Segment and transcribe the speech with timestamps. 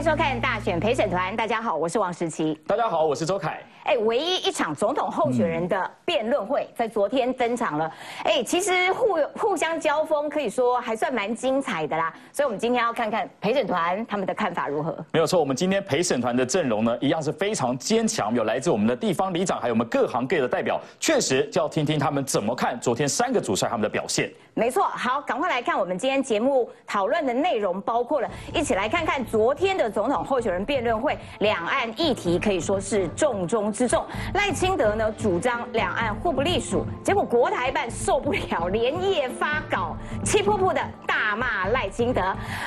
[0.00, 1.36] 迎收看大选陪审团。
[1.36, 2.58] 大家好，我是王时琪。
[2.66, 3.62] 大家好，我是周凯。
[3.84, 7.90] 哎，唯一一场总统候选人的辩论会在昨天登场了。
[8.24, 12.12] 哎，其实互互相交锋，可以说还算蛮精彩的啦。
[12.32, 14.96] 所以，我们今天要看看陪审团他们的看法如何。
[15.12, 20.80] 没有错，我们今天陪审团的阵容呢，一样是非常坚强，有来自我们的地方里长，还有我们各行各业的代表。
[20.98, 24.30] 确实，就要听听他们怎么看昨天三个主帅他们的表现。
[24.54, 34.04] 没错，好，赶快来看我们今天节目讨论的内容，包括了一起来看看昨天的总统候选人辩论会，两岸议题可以说是重中之重。
[34.34, 42.20] 赖清德呢主张两岸互不隶属，结果国台办受不了，连夜发稿，气噗噗的大骂赖清德。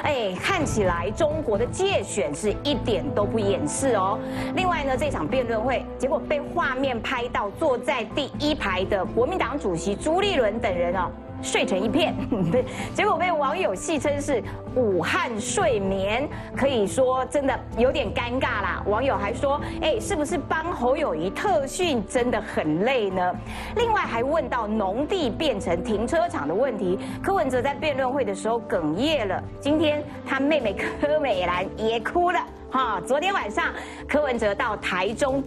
[0.03, 4.19] 哎，看起来中国的界选是一点都不掩饰哦。
[4.55, 11.09] 另外呢，这场辩论会结果被画面拍到坐在第一排的国民党主席朱立伦等人哦。
[11.43, 12.15] 睡成一片，
[12.49, 12.65] 对，
[12.95, 14.41] 结果被网友戏称是
[14.75, 18.81] 武汉睡眠，可以说真的有点尴尬啦。
[18.87, 23.35] 网友还说，哎，是不是帮侯友谊特训真的很累呢？
[23.75, 29.43] 另外还问到农地变成停车场的问题，柯文哲在辩论会的时候哽咽了。
[29.59, 32.39] 今天他妹妹柯美兰也哭了，
[32.71, 33.65] 哈，昨天晚上
[34.07, 35.43] 柯文哲到台中。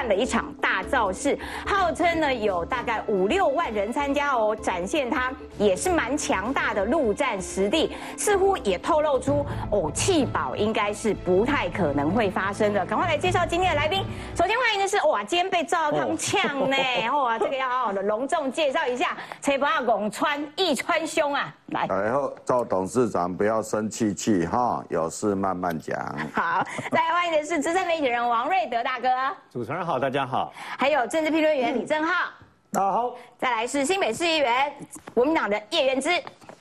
[0.00, 12.82] 办了一场大造势，号称呢有大概五六万人参加哦，展现他也是蛮强大的陆战实力，似乎也透露出哦弃保应该是不太可能会发生的。
[12.86, 14.02] 赶快来介绍今天的来宾，
[14.34, 16.76] 首先欢迎的是哇，今天被赵康呛呢，
[17.12, 25.98] 哇，这个要好好的隆重介绍一下，陈伯阿拱川一川兄啊，来，然后赵董事长不要生气气哈，有事慢慢讲。
[26.34, 29.08] 好，再来欢迎的是资深媒体人王瑞德大哥，
[29.52, 29.84] 主持人。
[29.84, 30.52] 好，大家好。
[30.78, 32.30] 还有政治评论员李正浩，
[32.72, 33.14] 大家好。
[33.38, 34.72] 再来是新北市议员
[35.14, 36.10] 国民党的叶元之，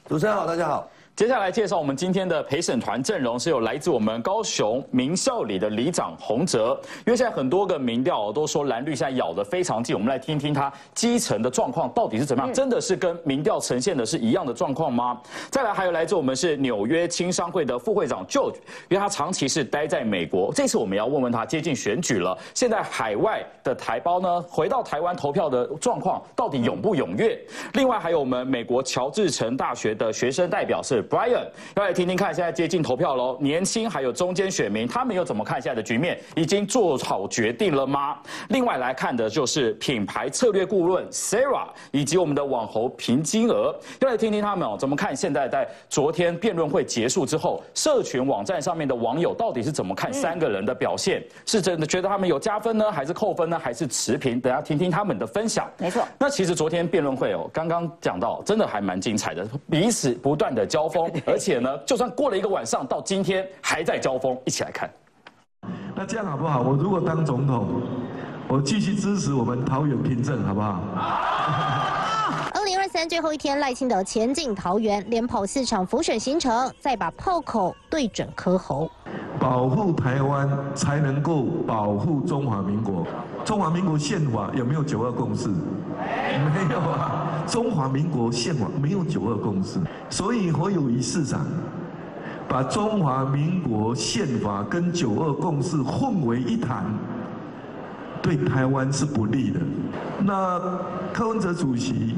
[0.08, 0.88] 主持人好，大家好。
[1.20, 6.80] 接下来介绍我们今天的陪审团阵容，是有来自我们高雄民校里的里长洪哲。
[7.05, 15.20] 因为现在很多个民调都说蓝绿现在咬得非常近，我们来听听他基层的状况到底是怎么样，真的是跟民调呈现的是一样的状况吗？
[15.52, 18.55] 再来还有来自我们是纽约青商会的副会长 George，
[18.88, 27.38] 因为他长期是待在美国，这次我们要问问他接近选举了，现在海外的台胞呢回到台湾投票的状况到底踊不踊跃？
[27.73, 31.05] 另外还有我们美国乔治城大学的学生代表是。
[31.09, 33.37] Brian，要来听听看，现在接近投票喽。
[33.42, 36.20] 年轻还有中间选民，他们又怎么看现在的局面？
[36.36, 38.17] 已经做好决定了吗？
[38.49, 51.23] 另外来看的就是品牌策略顾问 Sarah 以及我们的网红平金额，要来听听他们哦怎么看现在在昨天辩论会结束之后，社群网站上面的网友到底是怎么看三个人的表现？
[51.45, 54.39] 是真的觉得他们有加分呢，还是扣分呢，还是持平？
[54.39, 55.70] 等下听听他们的分享。
[55.77, 56.03] 没错。
[56.17, 61.10] 那其实昨天辩论会哦，刚刚讲到，真的还蛮精彩的，彼此不断的交锋。
[61.26, 64.89] 而且呢，就算过了一个晚上，到今天还在交锋，一起来看。
[65.95, 66.61] 那这样好不好？
[66.61, 67.67] 我如果当总统，
[68.48, 70.82] 我继续支持我们桃园凭证，好不好？
[72.54, 78.89] 二零二三最后一天，赖清德前进桃园，连跑四场浮选行程，再把炮口对准柯侯。
[79.39, 83.06] 保护台湾，才能够保护中华民国。
[83.44, 85.50] 中华民国宪法有没有九二共识？
[86.54, 87.43] 没有啊。
[87.48, 89.80] 中华民国宪法没有九二共识，
[90.10, 91.45] 所以侯友谊市长
[92.48, 96.86] 把中华民国宪法跟九二共识混为一谈，
[98.21, 99.59] 对台湾是不利的。
[100.20, 100.61] 那
[101.11, 102.15] 柯文哲主席。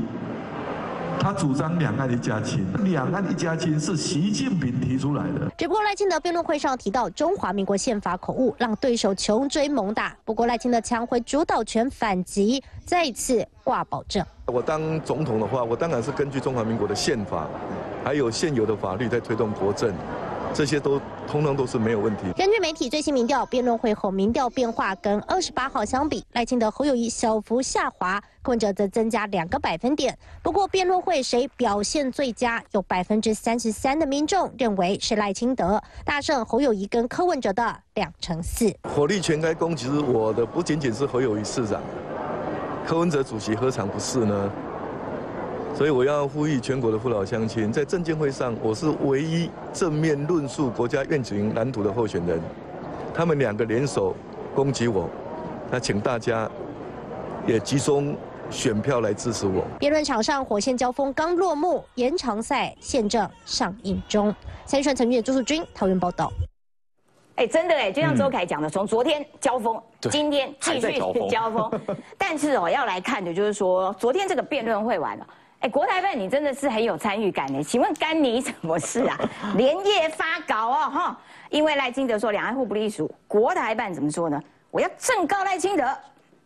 [1.21, 5.47] 他主张两岸一家亲，两岸一家亲是习近平提出来的。
[5.55, 10.17] 只不过赖清德辩论会上提到中华民国宪法口误，让对手穷追猛打。
[10.25, 14.25] 不过赖清德抢回主导权反击，再次挂保证。
[14.47, 17.47] 我当总统的话，我当然是根据中华民国的宪法，
[18.03, 19.93] 还有现有的法律在推动国政。
[20.53, 22.23] 这些都通通都是没有问题。
[22.35, 30.17] 根据媒体最新民调，辩论会后民调变化跟二十八号相比，赖清德侯友谊小幅下滑，柯文哲则增加两个百分点。
[30.43, 38.73] 不过辩论会谁表现最佳，有百分之三十三的民众认为是赖清德大胜侯友谊跟柯文哲的两成四。
[38.83, 41.81] 火力全开攻，其实我的不仅仅是侯友谊市长，
[42.85, 44.51] 柯文哲主席何尝不是呢？
[45.73, 52.39] 所以我要呼吁全国的父老乡亲，在证监会上，我是唯一正面论述国家愿景蓝图的候选人。
[53.13, 54.15] 他们两个联手
[54.53, 55.09] 攻击我，
[55.71, 56.49] 那请大家
[57.47, 58.15] 也集中
[58.51, 59.63] 选票来支持我。
[59.79, 64.33] 辩论场上火线交锋刚落幕，延长赛现正上映中。
[64.65, 66.31] 参选陈月朱树军桃园报道。
[67.35, 69.81] 哎，真的哎，就像周凯讲的，从昨天交锋，
[70.11, 71.71] 今天继续交锋。
[72.17, 75.27] 但是哦，要来看的就是说，昨天这个辩论会完了。
[75.61, 79.17] 哎，国台办你真的是很有参与感呢，请问干你什么事啊？
[79.55, 81.19] 连夜发稿哦，哈，
[81.49, 84.41] 因为赖清德说两岸互不隶属，国台办怎么说呢？
[84.71, 85.85] 我要正告赖清德，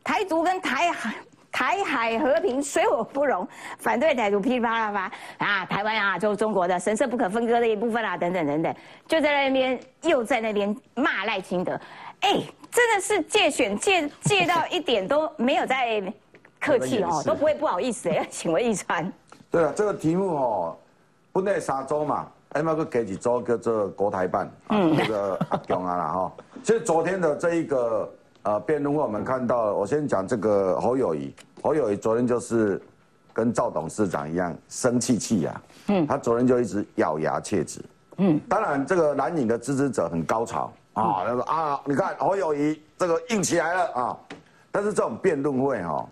[0.03, 1.13] 台独跟台海。
[1.57, 3.47] 台海和平水火不容，
[3.77, 8.75] 反对台独噼里啪啦啪啊，台湾啊，就中国的神圣不可分割的一部分啊，等等等等，
[9.07, 11.79] 就在那边又在那边骂赖清德，
[12.19, 16.03] 哎，真的是借选借借到一点都没有在
[16.65, 19.12] 客气哦，都不会不好意思哎， 请问一川。
[19.51, 20.77] 对啊，这个题目哦，
[21.31, 26.31] 不内沙州嘛，哎，那个给几州叫做国台办，嗯，这个阿强啊啦哈，
[26.63, 28.09] 其实昨天的这一个。
[28.47, 31.33] 呃，辩论会我们看到，我先讲这个侯友谊。
[31.63, 32.79] 侯友谊昨天就是
[33.33, 37.83] 跟赵董事长一样生气气呀，嗯，他昨天就一直咬牙切齿，
[38.17, 44.17] 嗯，当然这个蓝营的支持者很高潮啊，他说啊，你看侯友谊这个硬起来了啊，
[44.71, 46.07] 但是这种辩论会哈，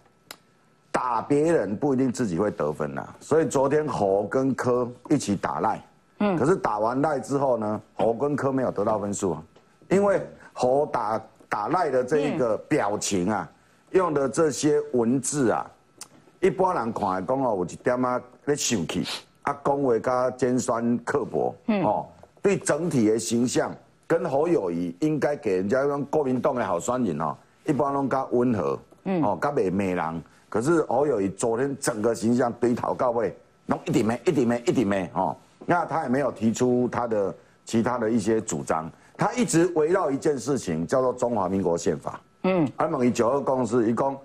[0.94, 5.84] 打别人不一定自己会得分呐，所以昨天侯跟柯一起打赖，
[6.20, 9.44] 嗯，可是打完赖之后呢，侯跟柯没有得到分数啊，
[9.90, 10.22] 因为
[10.54, 11.22] 侯打。
[11.50, 13.48] 打赖的这一个表情啊，
[13.92, 15.64] 用的这些文字啊，
[16.40, 19.06] 一般人看来讲哦，有一点啊咧生气，
[19.44, 21.84] 啊，讲话加尖酸刻薄，嗯。
[21.84, 22.08] 哦，
[22.42, 23.72] 对整体的形象
[24.08, 29.22] 跟侯友谊应该给人家一种国民党的好酸人哦，一般拢加温和，嗯。
[29.22, 33.36] 哦，加美美人，可是侯友谊昨天整个形象堆讨告位，
[33.66, 35.36] 弄一点没，一点没，一点没，哦，
[35.66, 37.34] 那他也没有提出他的
[37.66, 38.88] 其他的一些主张。
[39.18, 42.22] 他一直围绕一件事情，叫做中华民国宪法。
[42.44, 44.16] 嗯，安蒙以九二共识，一共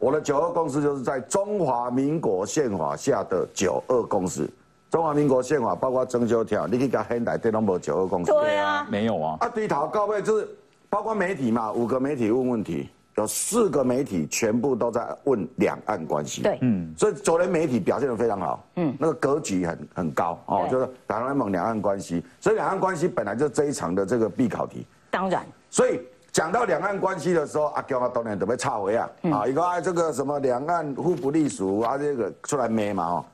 [0.00, 4.50] 我的九二共识就是在中华民国宪法下的九二共识。
[4.90, 8.32] 中华民国宪法包括征修条，你可以讲现代对拢无九二共识。
[8.32, 9.36] 对啊，没有啊。
[9.38, 10.48] 啊，对头告位就是
[10.88, 12.88] 包括媒体嘛，五个媒体问问题。
[13.16, 20.38] 有四个媒体全部都在问两岸关系，对，嗯，所以昨天媒体表现的非常好，嗯，那个格局很很高。
[20.46, 26.00] 哦，就是台湾蒙两岸关系，所以两岸关系本来就这一场的这个必考题，当然，所以
[26.32, 33.24] 讲到两岸关系的时候，阿强啊当然都被插回啊，啊，一个啊这个什么两岸互不隶属啊这个出来咩嘛哦，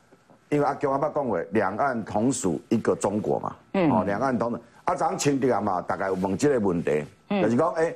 [0.48, 7.94] 因为阿强阿爸讲过，两岸同属一个中国嘛，嗯，哦，两岸同属，啊，咱前天嘛大概有问这个问题，就是讲哎。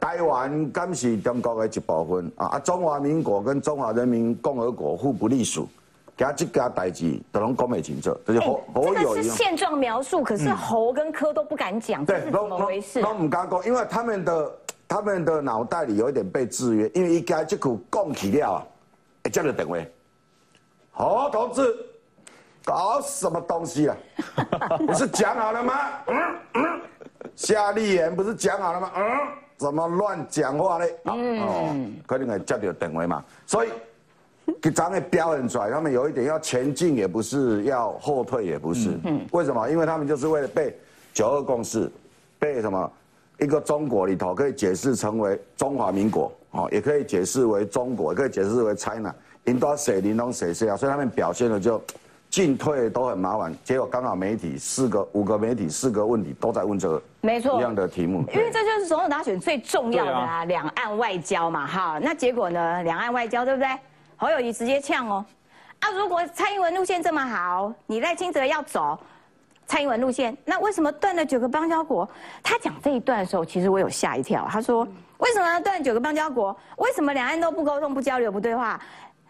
[0.00, 2.46] 台湾敢是中国的一部分啊！
[2.46, 5.68] 啊，中华民国跟中华人民共和国互不隶属，
[6.16, 9.22] 加这家代志都拢讲袂清楚，就是侯侯友谊。
[9.22, 13.02] 是现状描述，可是侯跟柯都不敢讲，这是怎么回事？
[13.02, 14.52] 都唔敢讲，因为他们的
[14.88, 18.66] 他们的脑袋里有一点被制约，因为一家这股讲起了啊，
[19.30, 19.86] 叫你等位，
[20.92, 21.76] 侯同志
[22.64, 23.96] 搞什么东西啊？
[24.86, 25.74] 不是讲好了吗？
[26.06, 26.16] 嗯
[26.54, 26.80] 嗯，
[27.36, 28.90] 夏立言不是讲好了吗？
[28.96, 29.04] 嗯。
[29.60, 30.90] 怎么乱讲话嘞？
[31.04, 31.76] 哦，
[32.06, 33.22] 可能会接到电话嘛。
[33.46, 33.68] 所以，
[34.58, 38.98] 给咱们表现出来，他们有一点要前进也不是，要后退也不是。
[39.04, 39.68] 嗯，为什么？
[39.68, 40.74] 因为他们就是为了被
[41.12, 41.92] 九二共识，
[42.38, 42.90] 被什么
[43.38, 49.14] 一个中国里头可以解释成为中华民国，哦，也可以解释为中国，也可以解释为 China，
[49.44, 50.74] 引导谁领导谁是啊。
[50.74, 51.78] 所以他们表现的就。
[52.30, 63.68] 进退都很麻烦，结果刚好媒体四个、五个媒体四个问题都在问这个没错一样的题目，因为这就是总统大选最重要的啊，两岸外交嘛，哈，那结果呢，两岸外交对不对？
[64.16, 65.24] 侯友谊直接呛哦，
[65.80, 68.98] 啊，如果蔡英文路线这么好，你赖清德要走
[69.66, 72.08] 蔡英文路线，那为什么断了九个邦交国？
[72.42, 74.86] 他讲这一段的时候，其实我有吓一跳，他说
[75.18, 76.56] 为什么要断九个邦交国？
[76.78, 78.80] 为什么两岸都不沟通、不交流、不对话？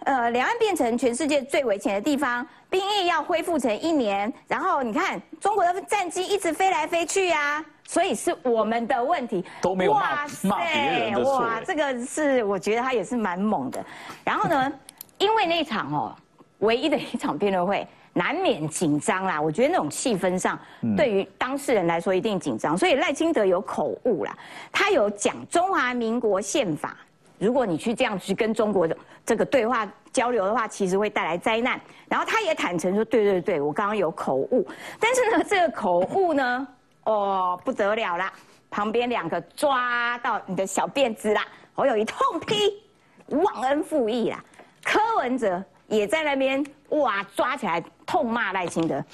[0.05, 9.45] 呃，两岸变成全世界最危险的地方，兵役要恢复成一年，然后你看中国的战机一直飞来飞去啊，所以是我们的问题。
[9.61, 11.41] 都没有骂骂别人的错。
[11.41, 13.85] 哇，这个是我觉得他也是蛮猛的。
[14.23, 14.73] 然后呢，
[15.19, 16.15] 因为那场哦，
[16.61, 19.41] 唯一的一场辩论会，难免紧张啦。
[19.43, 20.57] 我觉得那种气氛上，
[20.97, 24.39] 对于当事人来说一定紧张，所以赖清德有口误啦，
[24.71, 26.97] 他有讲中华民国宪法。
[27.41, 31.81] 如果你去这样去跟中国的这个对话交流的话，其实会带来灾难。
[32.09, 34.65] 然后他也坦诚说：“对对对，我刚刚有口误。”
[35.01, 36.69] 但是呢，这个口误呢，
[37.05, 38.33] 哦不得了啦！
[38.71, 42.81] 旁边两个抓到你的小辫子啦，我有一痛批，
[43.29, 44.41] 忘恩负义啦。
[44.85, 49.05] 柯文哲也在那边哇，抓起来痛骂赖清德。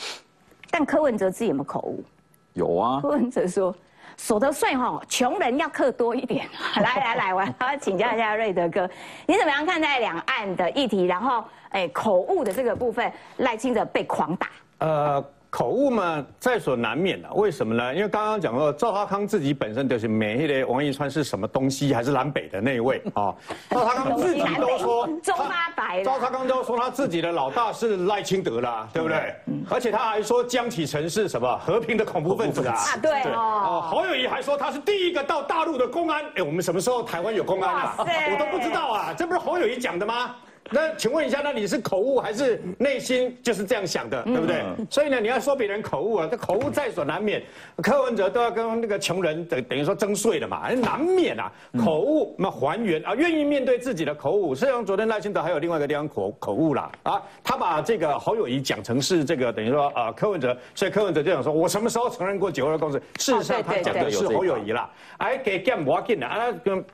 [0.71, 2.05] 但柯文哲自己有没有口误？
[2.53, 3.01] 有啊。
[3.01, 3.75] 柯文哲说。
[4.19, 6.47] 所得税哈，穷人要课多一点。
[6.77, 8.89] 来来来，我要请教一下瑞德哥，
[9.27, 11.05] 你怎么样看待两岸的议题？
[11.05, 14.49] 然后，哎，口误的这个部分，赖清德被狂打。
[14.81, 15.25] 呃。
[15.57, 17.33] 口误嘛，在所难免的。
[17.33, 17.95] 为什么呢？
[17.95, 23.35] 因为刚刚讲到赵少康自己本身就是美的王一川是什么东西，还是南北的那一位啊？
[23.71, 29.35] 赵少康自己都说 中发白赵少康都说他自己的老大是赖清德啦，对不对？
[29.71, 32.75] 而且他还说江启臣是什么和平的恐怖分子啊？
[32.75, 36.23] 啊，对哦，哦，侯友谊还说他是第一个到大陆的公安。
[36.35, 37.95] 哎，我们什么时候台湾有公安啊？
[37.99, 40.37] 我都不知道啊，这不是侯友谊讲的吗？
[40.71, 44.65] 那请问一下，那你是口误还是内心就是这样想的，对不对？
[44.91, 47.43] 所以呢，你要说别人口误啊，这口误在所难免。
[47.83, 51.53] 柯文哲都要跟那个穷人等等于说征税了嘛，难免啊，
[51.85, 54.55] 口误那还原啊，愿意面对自己的口误。
[54.55, 62.99] 实际上，昨天赖清德还有另外一个地方口口误啦啊，他把这个侯友谊讲成是这个等于说啊柯文哲，所以柯文哲就想说，我什么时候承认过九二共识？
[63.19, 66.85] 事实上，他讲的是侯友谊啦，哎，给 gam 我进的啊，跟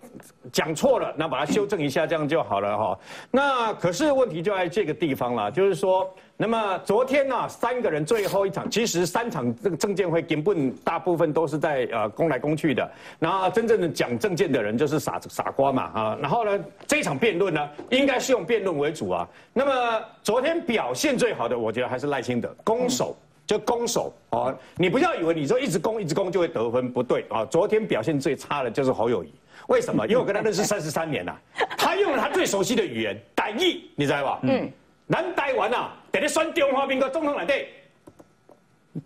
[0.50, 2.99] 讲错了，那把它修正一下，这样就好了哈。
[3.31, 16.19] 那可是问题就在这个地方了，就是说，那么昨天呢、三个人最后一场，其实三场这个证监会根本大部分都是在呃攻来攻去的，然后真正的讲证件的人就是傻傻瓜嘛啊。
[16.23, 19.28] 然后呢，这一场辩论呢，应该是用辩论为主啊。
[19.52, 23.14] 那么昨天表现最好的，我觉得还是赖清德攻守。
[23.45, 27.45] 就攻守哦，你不要以为你说一直攻一直攻就会得分，不对啊！
[27.47, 29.35] 昨天表现最差的就是侯友谊，
[29.66, 30.07] 为什么？
[30.07, 31.38] 因为我跟他认识三十三年了，
[31.76, 34.38] 他用了他最熟悉的语言台语，你知道吧？
[34.44, 34.70] 嗯，
[35.08, 37.66] 咱台湾啊，伫咧选中华民国总统内底，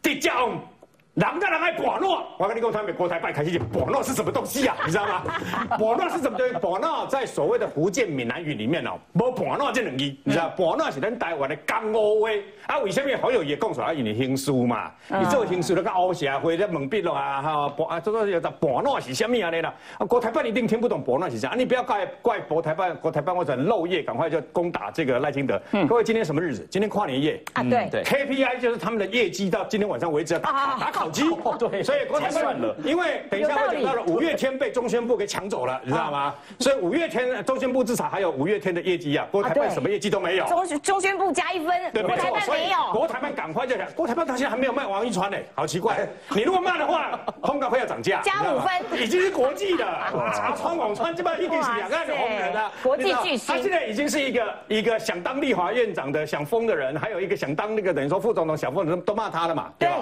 [0.02, 0.60] 直接用
[1.16, 4.76] 人跟人爱博诺，我跟你讲，他们国台办开始讲博诺是什么东西啊？
[4.84, 5.22] 你知道吗？
[5.78, 6.52] 博诺是什么东西？
[6.58, 10.50] 博诺在所谓的福建闽南语里面哦，无博诺这两字，你知道？
[10.50, 12.28] 博诺是咱台湾的江乌话，
[12.66, 13.94] 啊，为什么好友也讲出来？
[13.94, 19.48] 因为兴书嘛，你做兴书那个乌社会在蒙蔽了啊，哈，博啊，这个叫博诺是什么啊？
[19.48, 25.58] 你啦，啊，国台办一定听不懂博诺是啥，啊，你不要怪怪国台办，国台办或者漏夜，赶快就攻打这个赖清德。
[25.88, 26.66] 各位，今天什么日子？
[26.70, 27.42] 今天跨年夜。
[27.54, 31.82] 啊，对，对 KPI 就是他们的业绩到今天晚上为止要打啊打烤鸡，对。
[31.82, 36.34] 所以国台结算了因为等一下会讲到了五月天被中宣部给抢走了，你知道吗？
[36.58, 40.46] 所以五月天中宣部至少还有五月天的业绩啊，国台啊对办什么业绩都没有。
[40.46, 42.78] 中中宣部加一分，对，国台办所以没有。
[42.92, 46.06] 国台办赶快就讲，国台办到现在还没有卖王一川呢，好奇怪。
[46.34, 49.00] 你如果卖的话，通告会要涨价，加五分。
[49.00, 49.84] 已经是国际的，
[50.34, 53.54] 茶川、网川，基本上一定是两岸的红人啊，国际巨星。
[53.54, 59.96] 他现在已经是一个一个想当立法院长的想疯的人，还有一个想当那个等于说副总统想疯的人，都骂他了嘛，对吧？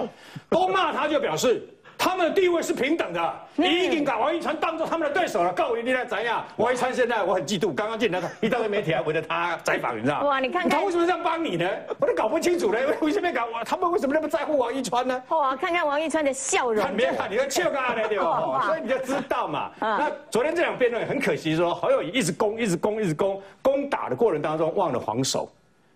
[0.49, 1.67] 都骂他就表示。
[1.97, 5.53] 他们的地位是平等的，你已经把王一川当做他们的对手了。
[5.53, 6.43] 告诉你来怎样？
[6.57, 10.27] 王一川现在我很嫉妒，刚刚进来的一大堆媒体还围着他采访，你知道吗？
[10.27, 11.67] 哇你看看他为什么这样帮你呢？
[11.97, 13.63] 我都搞不清楚呢，为什么搞我？
[13.63, 15.23] 他们为什么那么在乎王一川呢？
[15.29, 18.63] 哇，看看王一川的笑容看，没看你要笑干呢对吧？
[18.65, 19.71] 所以你就知道嘛。
[19.79, 25.49] 嗯那昨天这场辩论很可惜，说侯友谊一直攻，一直攻，一直攻，攻打的过程当中忘了防守。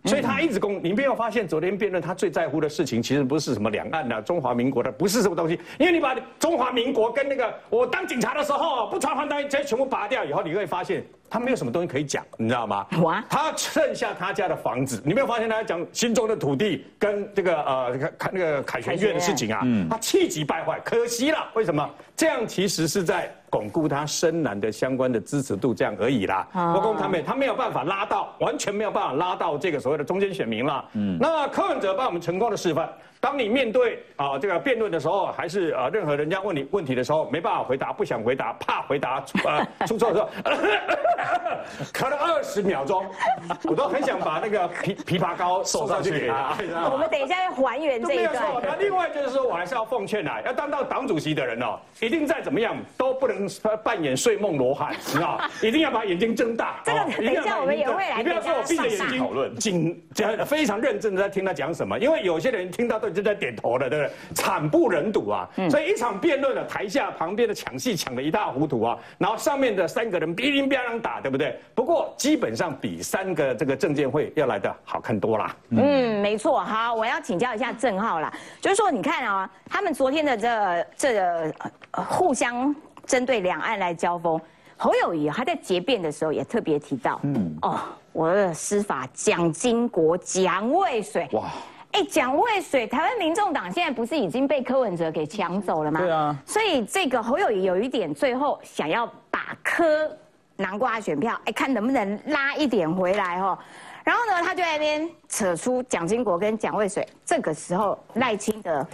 [0.05, 12.85] 所以他一直攻，你没有发现昨天辩论他最在乎的事情，其实不是什么两岸的、中华民国的，不是什么东西，因为你把中华民国跟那个我当警察的时候不穿防弹衣，直接全部拔掉以后，你会发现他没有什么东西可以讲，你知道吗？
[13.01, 19.61] 哇他剩下他家的房子，你没有发现他在讲心中的土地跟这个呃看那个凯旋院的事情啊？
[19.89, 21.87] 他气急败坏，可惜了，为什么？
[22.15, 26.47] 这样其实是在巩固他深蓝的相关的支持度，这样而已啦。
[26.73, 30.83] 不过他没他没有办法拉到，完全没有办法拉到这个所谓的中间选民了。
[30.93, 32.89] 嗯，那柯文哲帮我们成功的示范。
[33.19, 40.29] 当你面对啊、这个辩论的时候，还是啊、任何人家问你问题的时候，没办法回答，不想回答，怕回答出呃 出错的时候，
[41.93, 43.05] 咳了二十秒钟，
[43.69, 46.55] 我都很想把那个枇枇杷膏送上去给他。
[46.91, 48.61] 我们等一下要还原这一都没有错。
[48.63, 48.75] 那。
[48.79, 53.47] 另外就是说，我还是要奉劝啊，要当到党主席的人哦，一定再怎么样都不能
[53.83, 55.49] 扮演睡梦罗汉，你知道吗？
[55.61, 56.81] 一定要把眼睛睁大。
[56.85, 64.13] 这个哦等一下我们也会来你不要说我闭着眼睛讨论紧这非常认真的在听他讲什么，因为有些人听到都就在点头了，对不对？
[64.35, 65.49] 惨不忍睹啊！
[65.57, 71.59] 嗯所以一场辩论的台下旁边的抢戏抢得一塌糊涂啊，然后上面的三个人哔哩哔啷打，对不对？
[71.75, 75.55] 不过基本上比三个这个证监会要来的好看多啦。
[75.69, 76.59] 嗯，没错。
[76.59, 81.53] 好，我要请教一下郑浩啦，就是说，你看啊，他们昨天的这这个
[81.91, 82.75] 呃互相
[83.05, 84.39] 针对两岸来交锋，
[84.77, 87.79] 侯友谊他在结辩的时候也特别提到，嗯，哦，
[88.11, 91.45] 我的司法蒋经国、蒋渭水，哇。
[91.91, 95.99] 哎，蒋渭水，台湾民众党现在不是已经被柯文哲给抢走了吗？
[95.99, 100.09] 对啊所以这个侯友谊有一点，最后想要把柯
[100.55, 103.57] 南瓜选票，哎，看能不能拉一点回来哦。
[104.03, 107.07] 然后呢，他就在那边扯出蒋经国跟蒋渭水。
[107.25, 108.85] 这个时候，赖清德，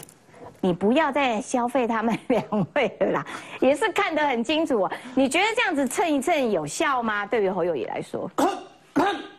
[0.62, 3.26] 你不要再消费他们两位了啦，
[3.60, 4.92] 也是看得很清楚、哦。
[5.14, 7.26] 你觉得这样子蹭一蹭有效吗？
[7.26, 8.30] 对于侯友谊来说，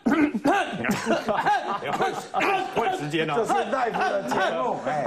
[2.75, 3.44] 换时间这哦。
[3.44, 5.04] 是大夫的节目，哎，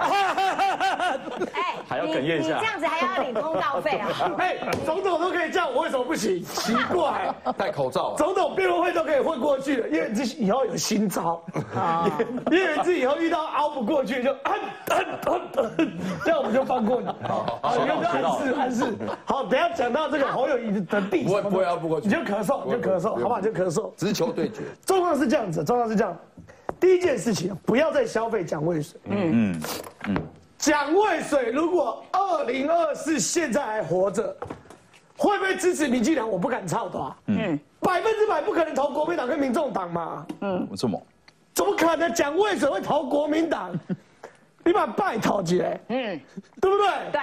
[1.53, 4.07] 哎，还要你哽咽一下这样子还要领通告费啊？
[4.39, 6.43] 哎，总统都可以这样，我为什么不行？
[6.43, 11.41] 奇怪，戴口罩啊，总统辩论会都可以混过去了，因为这以后有新招，
[12.51, 14.35] 因为这以后遇到熬不过去就
[16.23, 17.07] 这样我们就放过你。
[17.27, 18.83] 好，你就暗示暗示。
[19.25, 23.41] 好，等下讲到这个侯友谊的地，不会不会熬不过去你就咳嗽，你就咳嗽，好不好？
[23.41, 23.91] 就咳嗽。
[23.95, 26.17] 直球对决，状况是这样子，状况是这样。
[26.79, 28.99] 第一件事情，不要再消费蒋渭水。
[29.05, 29.61] 嗯嗯
[30.07, 30.17] 嗯。
[30.57, 34.35] 蒋渭水如果二零二四现在还活着，
[35.15, 36.27] 会不会支持民进党？
[36.27, 37.15] 我不敢操的啊。
[37.27, 37.59] 嗯。
[37.79, 40.25] 百分之百不可能投国民党跟民众党嘛。
[40.75, 40.99] 这么
[41.53, 43.71] 怎么可能蒋渭水会投国民党？
[44.65, 46.19] 你把拜投起来，嗯，
[46.59, 46.87] 对不对？
[47.11, 47.21] 对，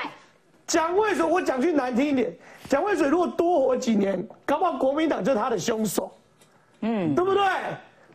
[0.69, 2.33] 蒋渭水，我讲句难听一点，
[2.69, 6.11] 蒋渭水如果多活几年，搞不好国民党就是他的凶手，
[6.81, 7.43] 嗯，对不对？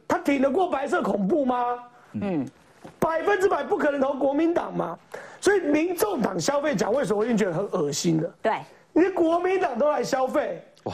[0.07, 1.79] 他挺得过白色恐怖吗？
[2.13, 2.45] 嗯，
[2.99, 4.97] 百分之百不可能投国民党嘛。
[5.39, 8.31] 所以民众党消费蒋渭水，我已经觉得很恶心的。
[8.41, 8.59] 对，
[8.93, 10.93] 你国民党都来消费，哇，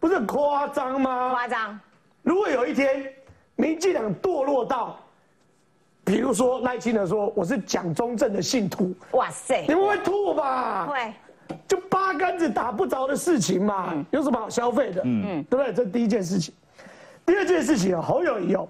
[0.00, 1.30] 不是很夸张吗？
[1.30, 1.78] 夸张，
[2.22, 3.12] 如果有一天
[3.56, 4.98] 民进党堕落到，
[6.02, 10.86] 比如说赖清德说我是蒋中正的信徒，哇塞你，们会吐吧？
[10.86, 11.12] 会，
[11.68, 15.02] 就八竿子打不着的事情嘛，有什么好消费的？
[15.04, 15.72] 嗯，对不对？
[15.72, 16.52] 这第一件事情。
[17.26, 18.68] 第二件事情啊，侯友谊哦，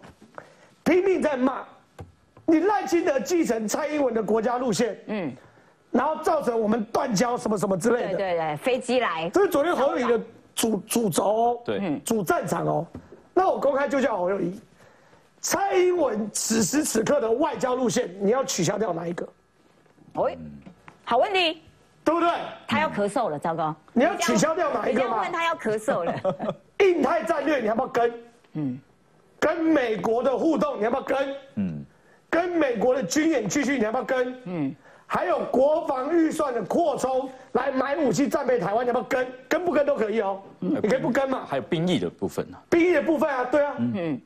[0.84, 1.64] 拼命在骂
[2.46, 5.32] 你赖清德继承蔡英文的国家路线，嗯，
[5.90, 8.08] 然后造成我们断交什么什么之类的。
[8.08, 10.20] 对对对，飞机来，这是昨天侯友谊的
[10.54, 12.86] 主主轴哦，对主战场哦。
[13.32, 14.60] 那我公开就叫侯友谊，
[15.40, 19.28] 蔡英文此时此刻的外交路线，你要取消掉哪一个？
[20.14, 20.38] 喂，
[21.04, 21.60] 好问题，
[22.04, 22.28] 对不对？
[22.68, 25.32] 他要咳嗽了，糟糕，你要取消掉哪一个吗你要问？
[25.32, 26.54] 他要咳嗽了，
[26.86, 28.12] 印太战略你要不要跟？
[28.54, 28.78] 嗯，
[29.38, 31.36] 跟美国的互动你要不要跟？
[31.56, 31.84] 嗯，
[32.30, 34.34] 跟美国的军演继续你要不要跟？
[34.44, 34.74] 嗯，
[35.06, 39.26] 还有国防预算的扩充来买武器战备台湾你要不要跟？
[39.48, 41.42] 跟不跟都可以哦，你可以不跟嘛。
[41.46, 42.58] 还有兵役的部分呢？
[42.70, 44.20] 兵役的部分啊，对啊，嗯，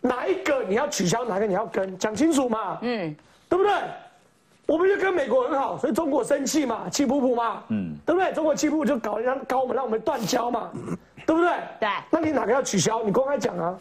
[0.00, 3.14] 哪一个你要取消，哪一个你要跟，讲清楚嘛，嗯，
[3.48, 3.72] 对不对？
[4.66, 8.32] 我们就跟美国很好，所以中国生气嘛，气噗噗嘛，嗯，对不对？
[8.32, 10.70] 中国气噗噗就搞让搞我们，让我们断交嘛，
[11.26, 11.50] 对不对？
[11.80, 13.02] 对那你哪个要取消？
[13.02, 13.78] 你公开讲啊，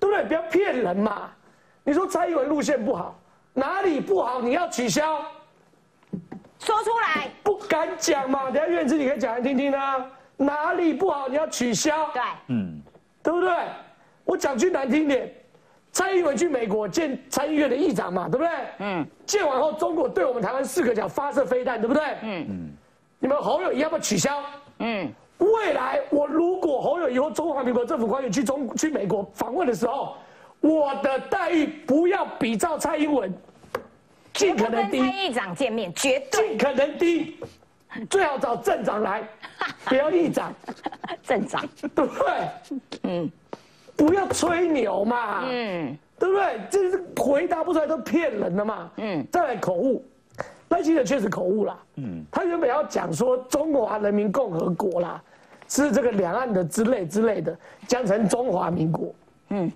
[0.00, 0.24] 对不对？
[0.24, 1.30] 不要骗人嘛。
[1.84, 3.18] 你说蔡英文路线不好，
[3.52, 4.40] 哪里不好？
[4.40, 5.20] 你要取消，
[6.58, 8.50] 说出来，不敢讲嘛。
[8.50, 10.04] 等一下院子你可以讲来听听啊，
[10.36, 12.82] 哪里不好你要取消，对，嗯，
[13.22, 13.50] 对不对？
[14.24, 15.32] 我讲句难听点，
[15.92, 18.50] 蔡英文去美国见参议院的议长嘛，对不对？
[18.80, 19.06] 嗯。
[19.24, 22.02] 见完后，中国对我们台湾四个角发射飞弹，对不对？
[22.22, 22.76] 嗯嗯。
[23.18, 24.42] 你们侯友谊要不要取消？
[24.80, 30.16] 嗯，未来我如果侯友谊或中华民国政府官员去中去美国访问的时候，
[30.60, 33.32] 我的待遇不要比照蔡英文，
[34.32, 36.48] 尽可能低不跟蔡，议长见面，绝对。
[36.48, 37.36] 尽可能低，
[38.08, 39.28] 最好找镇长来，
[39.84, 40.52] 不要议长。
[41.22, 41.62] 镇长，
[41.94, 42.80] 对不对？
[43.02, 43.30] 嗯，
[43.94, 46.60] 不要吹牛嘛，嗯，对不对？
[46.70, 49.26] 这是回答不出来都骗人的嘛，嗯。
[49.30, 50.04] 再来口误，
[50.68, 55.22] 赖清德确实口误啦，嗯，他原本要讲说中华人民共和国啦，
[55.68, 59.14] 是这个两岸的之类之类的，讲成中华民国，
[59.50, 59.70] 嗯。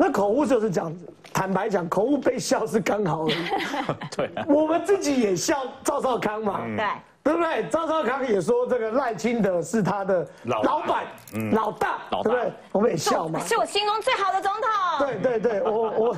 [0.00, 3.34] 那口误就是这样子，坦白讲，口误被笑是刚好而已。
[4.16, 6.86] 对啊，我们自己也笑赵少康嘛，对，
[7.24, 7.66] 对不对？
[7.68, 11.04] 赵少康也说这个赖清德是他的老老板、
[11.50, 12.52] 老大，老大对不对？
[12.70, 13.40] 我们也笑嘛。
[13.40, 16.16] 是我心中最好的总统，对对对，我我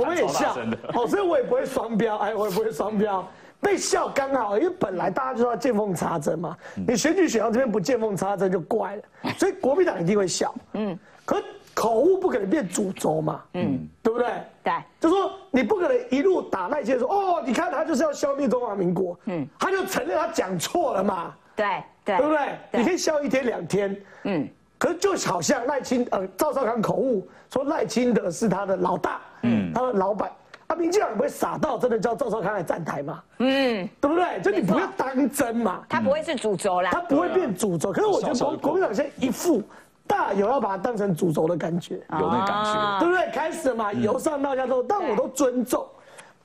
[0.00, 0.56] 我们也笑
[0.94, 3.24] 哦，所以我也不会双标，哎，我也不会双标。
[3.60, 9.02] 被笑刚好，因为本来大家就要见缝插针嘛，你选举选到这边不见缝插针就怪了，
[9.38, 11.42] 所以国民党一定会笑，嗯，可
[11.74, 14.28] 口误不可能变主轴嘛，嗯，对不对？
[14.62, 21.66] 对，就说你不可能一路打赖清德说，哦，你看他就是要消灭中华民国，嗯，他就承认他讲错了嘛，对
[22.04, 22.16] 对。
[22.16, 22.58] 对不对？
[22.72, 30.30] 你可以笑一天两天，嗯，可是就好像赖清呃赵少康口误说赖清德是他的老大，嗯，他的老板，
[30.70, 34.40] 啊，民进党不会傻到真的叫赵少康来站台嘛，嗯，对不对？
[34.40, 37.92] 就你不要当真嘛，他不会是主轴啦他，不会变主轴。
[37.92, 39.60] 可是我觉得国国民党现在一副
[40.06, 43.00] 大有要把它当成主轴的感觉，有那感觉。
[43.00, 43.28] 对不对？
[43.32, 45.84] 开始嘛，由上到下都，但我都尊重。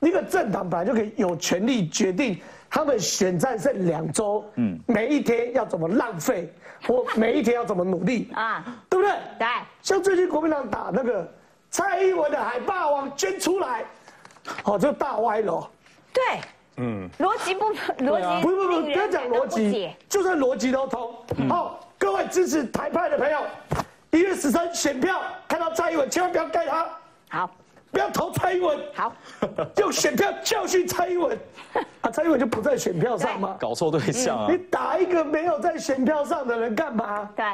[0.00, 6.52] 一个政党本来就可以有权利决定他们选战剩两周，嗯，每一天要怎么浪费，
[6.86, 9.14] 或每一天要怎么努力啊，啊，对不对？
[9.38, 9.46] 对，
[9.82, 11.26] 像最近国民党打那个
[11.70, 13.84] 蔡英文的海霸王捐出来，
[14.64, 15.70] 哦，这大歪了。
[16.12, 16.22] 对，
[16.78, 21.14] 嗯，逻辑不逻辑，不是不是不是，不要讲逻辑，就算逻辑都通。
[21.48, 23.40] 好，各位支持台派的朋友，
[24.12, 26.86] 一月十三选票看到到蔡英文，千万不要盖他，
[27.28, 27.50] 好，
[27.90, 29.12] 不要投蔡英文，好，
[29.78, 31.36] 用选票教训蔡英文，
[32.02, 33.56] 啊，蔡英文就不在选票上吗？
[33.58, 34.46] 搞错对象啊。
[34.48, 34.56] 你！
[34.70, 37.28] 打一个没有在选票上的人干嘛？
[37.34, 37.44] 对，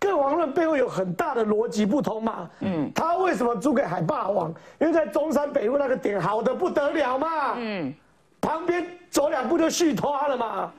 [0.00, 2.50] 各王论背后有很大的逻辑不同嘛。
[2.60, 4.48] 嗯，他为什么租给海霸王？
[4.80, 7.54] 因为在中山北路那个点好的不得了嘛。
[7.58, 7.94] 嗯，
[8.40, 10.72] 旁边走两步就续拖了嘛，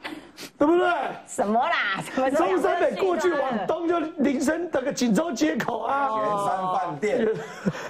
[0.58, 0.88] 对不对？
[1.28, 2.02] 什么啦？
[2.02, 7.28] 什么中山北过去往东就林森那个锦州街口啊，圆山饭店，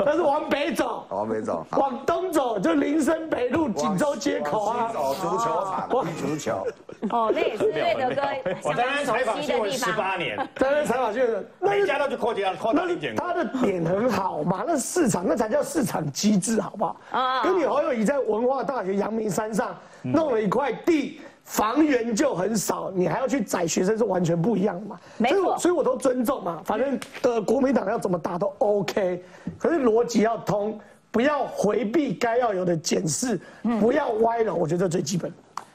[0.03, 6.67] 但是往北走，往北走，往东走就林森北路锦州街口啊足球场，踢足球。
[7.11, 8.21] 哦，那也是瑞德哥
[8.63, 10.01] 我在那采访悉新闻十的地方。
[10.01, 13.15] 八年，在那采访去的，那家都去扩家扩大那里点。
[13.15, 16.95] 他的点很好嘛，那市场那才叫市场机制，好不好？
[17.11, 24.99] 啊跟你侯友谊在文化大学阳明山上弄了一块地，房源就很少，你还要去宰学生是完全不一样的嘛。
[25.17, 29.23] 没错所以我所以我都尊重嘛，反正的国民党要怎么打都 OK，
[29.57, 30.79] 可是逻辑要通，
[31.11, 33.39] 不要回避该要有的检视，
[33.79, 35.31] 不要歪了，我觉得这最基本。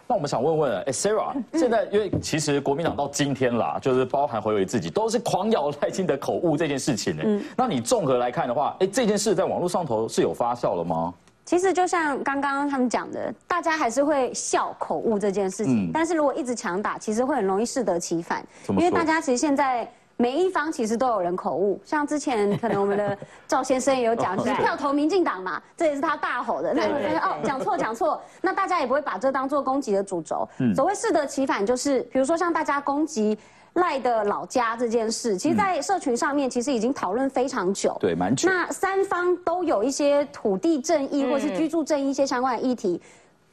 [0.09, 7.43] 那我们想问问，哎，Sarah，现在因为其实国民党到今天啦，就是包含侯友自己，都是狂咬赖清德口误这件事情呢。
[7.57, 11.13] 那你综合来看的话，哎，这件事在网络上头是有发酵了吗？
[11.47, 18.45] 其实就像刚刚他们讲的，大家还是会笑口误这件事情，嗯但是如果一直强打，其实会很容易适得其反。
[18.71, 26.75] 因为大家其实现在每一方其实都有人口误， 像之前可能我们的赵先生也有讲，就是票投民进党嘛，这也是他大吼的。
[26.75, 30.49] 那对对对哦，讲错讲错，那大家也不会把这当做攻击的主轴。
[30.59, 33.39] 嗯所谓适得其反，就是比如说像大家攻击。
[33.77, 37.97] 赖的老家这件事，其实，在社群上面其实已经讨论非常久。
[38.01, 43.01] 对蛮久那三方都有一些土地正义或是居住正义一些相关的议题。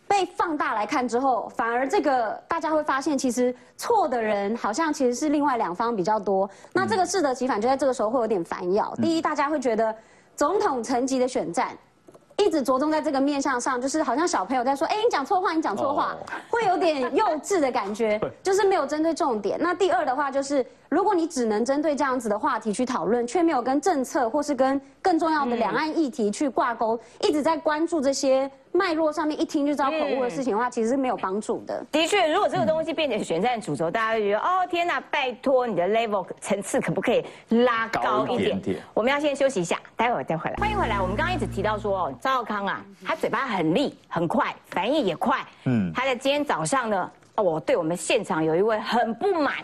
[0.06, 6.48] 被放大来看之后，反而这个大家会发现，其实错的人好像其实是另外两方比较多。
[6.74, 8.94] 那这个适得其反，就在这个时候会有点烦扰。
[9.02, 9.96] 第一，大家会觉得
[10.36, 11.76] 总统层级的选战。
[12.38, 16.16] 一直着重在这个面向上，就是好像小朋友在说：“哎，你讲错话，你讲错话。”
[16.50, 19.58] 会有点幼稚的感觉， 就是没有针对重点。
[19.62, 31.84] 那第二的话，就是如果你只能针对这样子的话题去讨论，却没有跟政策或是跟更重要的两岸议题去挂钩，一直在关注这些脉络上面，一听就知道口误的事情的话，其实是没有帮助的。
[31.92, 38.42] 的确，如果这个东西变成选战主轴，大家会觉得哦天哪，拜托你的 level 层次可不可以拉高一点？
[38.42, 40.56] 一点点我们要先休息一下，待会儿再回来。
[40.58, 41.02] 欢迎回来。
[41.02, 45.40] 我们刚刚一直提到说，哦，赵少康啊，他嘴巴很利，很快，反应也快。
[45.66, 49.56] 嗯，他在今天早上呢，哦，对我们现场有一位很不满，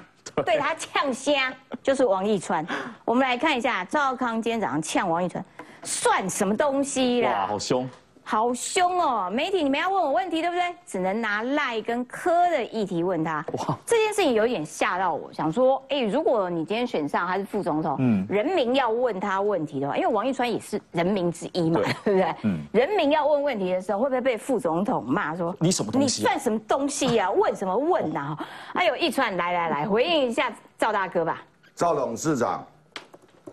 [0.43, 2.65] 对他呛虾，就是王一川。
[3.05, 5.43] 我们来看一下赵康今天早上呛王一川，
[5.83, 7.31] 算什么东西啦？
[7.31, 7.89] 哇，好凶！
[8.31, 9.27] 好凶哦！
[9.27, 10.63] 媒体，你们要问我问题，对不对？
[10.85, 13.43] 只能拿赖跟柯的议题问他。
[13.53, 22.35] 哇，这件事情有点吓到我，想说，哎，如果你今天选上他是副总统，嗯，人民要问他问题的话，因为王一川也是人民之一嘛，对不对？
[22.43, 28.47] 嗯，人民要问问题的时候，会不会被副总统骂说你什么东西啊你算什么东西呀、 问什么问呐、啊？
[28.75, 31.41] 哎呦，一川，来来来，回应一下赵大哥吧。
[31.75, 32.63] 赵董事长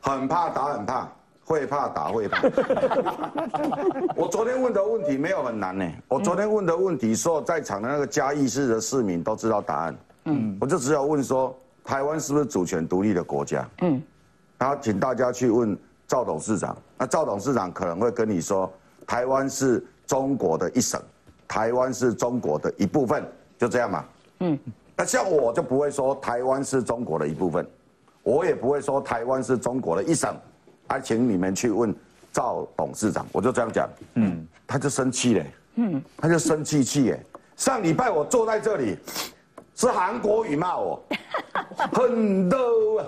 [0.02, 1.08] 很怕打，很怕，
[1.46, 2.42] 会怕打会怕。
[4.16, 9.96] 我昨天问的问题没有很难呢，我昨天问的问题，所有在场的那个嘉义市的市民都知道答案。
[10.24, 13.64] 嗯，我就只有问说，台湾是不是主权独立的国家？
[13.82, 14.02] 嗯，
[14.58, 15.78] 然后请大家去问
[16.08, 18.68] 赵董事长，那赵董事长可能会跟你说，
[19.06, 21.00] 台湾是中国的一省，
[21.46, 23.24] 台湾是中国的一部分，
[23.56, 24.04] 就这样嘛。
[24.40, 24.58] 嗯，
[24.96, 27.64] 那像我就不会说台湾是中国的一部分。
[28.24, 30.34] 我也不会说台湾是中国的一省，
[30.88, 31.94] 啊，请你们去问
[32.32, 35.46] 赵董事长，我就这样讲，嗯，他就生气嘞，
[35.76, 37.26] 嗯，他就生气气耶。
[37.56, 38.96] 上礼拜我坐在这里，
[39.74, 41.02] 是韩国语骂我，
[41.92, 43.06] 很 low 啊，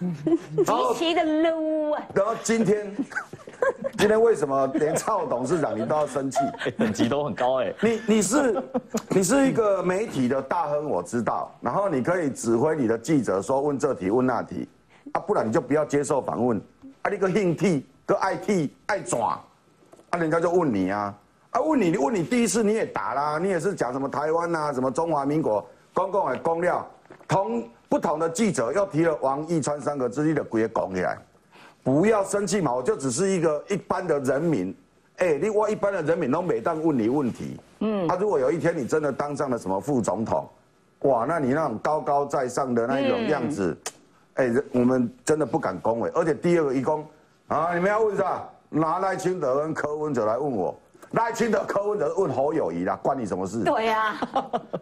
[0.64, 2.02] 极其的 low 啊！
[2.14, 2.96] 然后今天，
[3.98, 6.38] 今天为什么连赵董事长你都要生气？
[6.64, 7.74] 哎，等级都很高哎。
[7.82, 8.62] 你你是
[9.10, 11.54] 你是一个媒体的大亨，我知道。
[11.60, 14.66] 然后你可以指挥你的记者说问这题问那题，
[15.12, 16.60] 啊，不然你就不要接受访问。
[17.04, 19.38] 啊，你个硬替个爱替爱爪，
[20.08, 21.14] 啊，人家就问你啊，
[21.50, 26.86] 啊问你，你问你第一次你也打啦，你也是讲什么台湾呐、什么中华民国，公共的公料，
[27.28, 31.18] 同不同的记者又提了王义川三个字，你就直接讲起来。
[31.82, 34.74] 不要生气嘛，我就只是一个一般的人民。
[35.18, 40.48] 哎、你我一般的人民都每当问你问题，嗯，啊，如果有一天你真的当上了什么副总统，
[41.00, 43.76] 哇，那你那种高高在上的那一种样子，
[44.34, 46.10] 哎、欸我们真的不敢恭维。
[46.14, 47.06] 而且第二个一公
[47.48, 48.48] 啊，你们要问啥？
[48.70, 50.76] 拿赖清德跟柯文哲来问我，
[51.12, 53.62] 赖清德、柯文哲问侯友谊啦，关你什么事？
[53.62, 54.16] 对呀、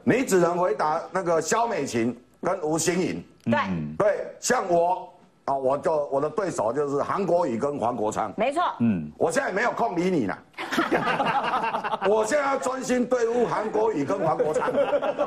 [0.02, 3.24] 你只能回答那个肖美琴跟吴欣颖。
[3.44, 3.58] 对，
[3.98, 5.11] 对，像我
[5.52, 8.32] 啊，我就我的对手就是韩国瑜跟黄国昌。
[8.36, 10.38] 没错，嗯，我现在没有空理你了，
[12.08, 14.72] 我现在要专心对付韩国瑜跟黄国昌，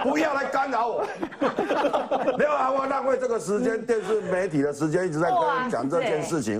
[0.01, 1.05] 不要来干扰我。
[2.38, 6.59] 没有啊，我浪费这个时间，电视媒体的时间一直在跟人讲这件事情。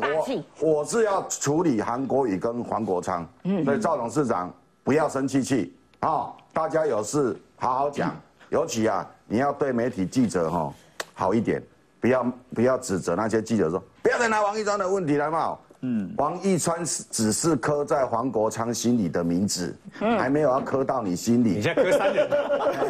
[0.60, 3.28] 我我是要处理韩国瑜跟黄国昌，
[3.63, 5.75] 所以赵董事长不要生气气。
[6.01, 8.15] 啊，大家有事好好讲，
[8.49, 10.71] 尤其啊，你要对媒体记者哈
[11.15, 11.63] 好一点，
[12.06, 15.58] 不要不要指责那些记者说，不要再拿王一川的问题来骂。
[15.82, 21.56] 嗯，王一川只是刻在黄国昌心里的名字，还没有要刻到你心里。
[21.56, 22.30] 你现在刻三人，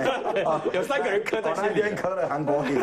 [0.73, 1.67] 有三个人刻在心里。
[1.69, 2.77] 那边刻了韩国瑜，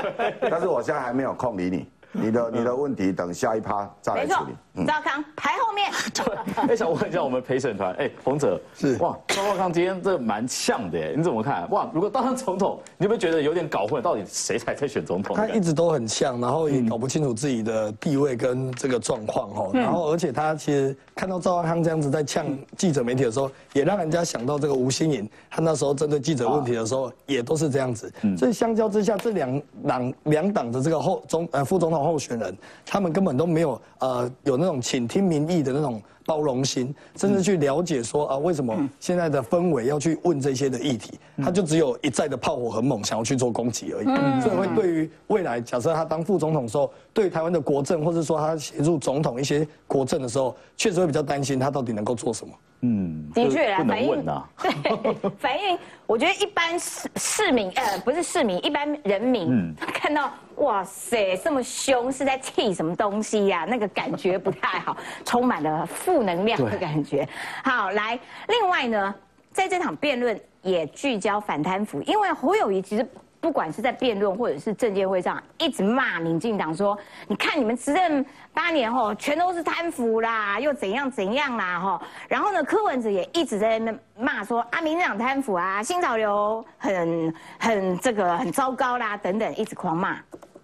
[0.50, 1.86] 但是我现在还没有空理你。
[2.12, 4.56] 你的你的问题等下一趴再来处理。
[4.86, 5.90] 赵康排后面。
[6.12, 11.68] 对，哎，想问一下我们陪审团，哎，洪哲是哇，赵少康今天这蛮像的，你怎么看？
[11.70, 14.02] 哇，如果当上总统，你有没有觉得有点搞混？
[14.02, 15.36] 到底谁才在选总统？
[15.36, 19.70] 他一直都很像，然后也搞不清楚自己的地位跟这个状况哈。
[19.72, 28.12] 然后而且他其实看到赵少康这样子在呛记者媒体的时候，也让人家想到这个吴新颖，他那时候针对记者问题的时候也都是这样子。
[28.38, 32.04] 所以相较之下，这两党两党的这个后总呃副总统。
[32.04, 44.40] 候选人，他们根本都没有呃有那那种倾听民意的那种包容心，甚至去了解说啊为什么现在的氛围要去问这些的议题，他就只有一再的炮火很猛，想要去做攻击而已。
[44.40, 52.52] 所以会对于未来假设他当副总统的时候，对台湾的国政，或者说他协助总统一些国政的时候，确实会比较担心他到底能够做什么。
[52.86, 63.64] 嗯，的确啊，反 映对反应，我觉得一般市市民呃不是市民，一般人民 看到哇塞这么凶，是在气什么东西呀？
[63.66, 67.28] 那个感觉不太好，充满了负负能量的感觉。
[67.64, 69.12] 好，来，另外呢，
[69.50, 73.04] 在这场辩论也聚焦反贪腐，因为侯友谊其实。
[73.40, 76.98] 不管是在辩论或者是政见会上，一直骂民进党说
[77.28, 78.24] ：“你看你们执政
[78.54, 90.16] 八年后，全都是贪腐啦，又怎样怎样啦，哈。”然后呢，柯文哲也一直在那骂说：“啊，民进党贪腐啊，新潮流很很这个很糟糕啦，等等，一直狂骂。”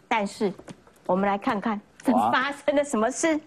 [0.08, 0.50] 但是，
[1.04, 3.38] 我们来看看这发生了什么事。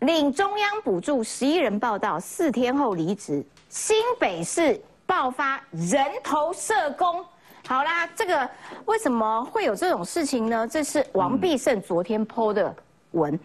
[0.00, 3.44] 领中央补助十一人报道，四天后离职。
[3.68, 7.22] 新北市爆发人头社工。
[7.66, 8.48] 好啦，这个
[8.86, 10.66] 为什么会有这种事情呢？
[10.66, 12.74] 这是王必胜昨天 PO 的
[13.10, 13.38] 文，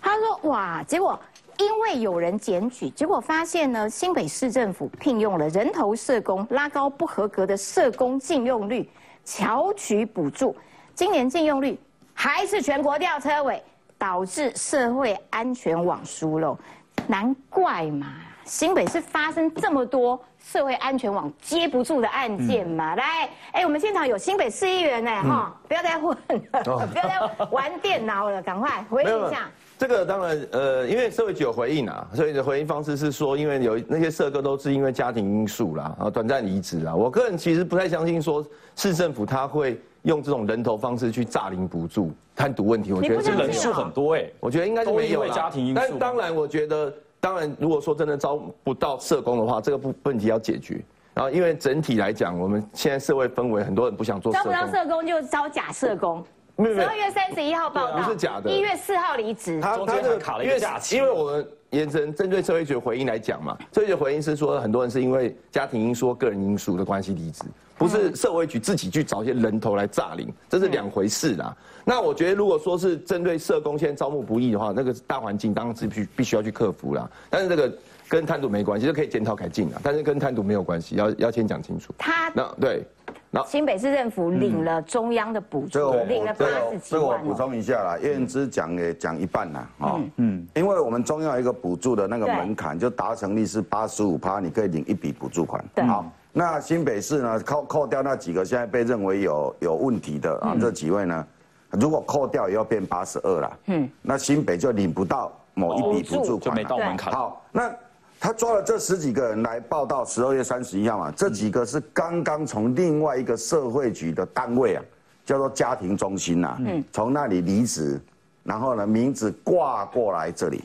[0.00, 1.18] 他说哇，结果
[1.58, 8.90] 因为有人检举，结果发现呢，新北市政府聘用了人头社工，拉高不合格的社工禁用率，
[9.24, 10.56] 巧取补助，
[10.96, 11.78] 今年禁用率
[12.12, 13.62] 还是全国吊车尾，
[14.02, 16.58] 导致社会安全网疏漏，
[17.06, 18.08] 难怪嘛。
[18.44, 22.96] 新北是发生这么多社会安全网接不住的案件嘛？
[22.96, 29.48] 来，哎，我们现场有新北市议员呢，哈，不要再混了，不要再玩电脑了，赶快回应一下。
[29.78, 36.92] 这个当然，呃，因为社会局有回应啊，所以的回应方式是说，因为有那些社工都是因为家庭因素啦，啊短暂离职啦。
[36.92, 42.92] 我个人其实不太相信说市政府他会用这种人头方式去诈领补助贪渎问题。
[42.92, 45.80] 我觉得这人数很多哎，我觉得应该是没有家庭因素。
[45.80, 46.92] 但当然，我觉得。
[47.22, 50.84] 当然，如果说真的招不到社工的话，这个不问题要解决。
[51.14, 54.32] 然后，因为整体来讲，我们现在社会氛围，很多人不想做。
[54.32, 56.24] 招不到社工就招假社工。
[56.58, 58.50] 十二月三十一号报道，不是假的。
[58.50, 59.60] 一月四号离职。
[59.60, 60.96] 他他这个卡了一个假期。
[60.96, 67.44] 因为我们严成针对社会局回应来讲嘛，社会局回应是说，很多人是因为家庭因素、个人因素的关系离职。
[67.82, 71.56] 不是社会局自己去找一些人头来诈领，这是两回事啦。
[71.84, 77.10] 那我觉得，如果说是针对社工现在招募不易的话，那个大环境当然是必必须要去克服啦。
[77.28, 77.76] 但是这个
[78.08, 79.80] 跟贪渎没关系，就可以检讨改进啦。
[79.82, 81.92] 但是跟贪渎没有关系，要要先讲清楚。
[81.98, 82.86] 他那对，
[83.32, 87.00] 那新北市政府领了中央的补助，领了八十几万。
[87.00, 96.08] 这我补充一下啦，燕之讲也讲一半啦，哈，嗯，因为我们中央一个补助的那个门槛就达成率是八十五趴，你可以领一笔补助款，好。
[96.34, 97.38] 那新北市呢？
[97.40, 101.26] 扣扣掉那几个现在被认为有有问题的啊，这几位呢，
[101.72, 103.58] 如果扣掉也要变八十二了。
[103.66, 107.12] 嗯，那新北就领不到某一笔补助款，就没到门槛。
[107.12, 107.70] 好，那
[108.18, 114.82] 他抓了这十几个人来报到，十二月三十一号嘛，这几个是刚刚从另外一个社会局的单位啊，
[115.26, 118.00] 叫做家庭中心呐，嗯，从那里离职，
[118.42, 120.64] 然后呢名字挂过来这里，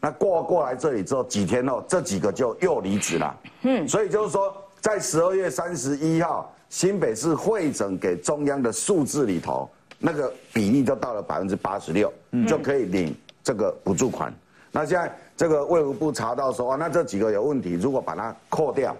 [0.00, 3.36] 那挂过来这里之后几天后，这几个就又离职了。
[3.64, 4.50] 嗯，所以就是说。
[4.80, 12.12] 在十二月三十一号，新北市会诊给中央的数字里头，那个比例都到了百分之八十六，
[12.46, 14.32] 就可以领这个补助款。
[14.70, 18.94] 那现在这个卫福部查到说，啊，那这几个有问题，如果把它扣掉，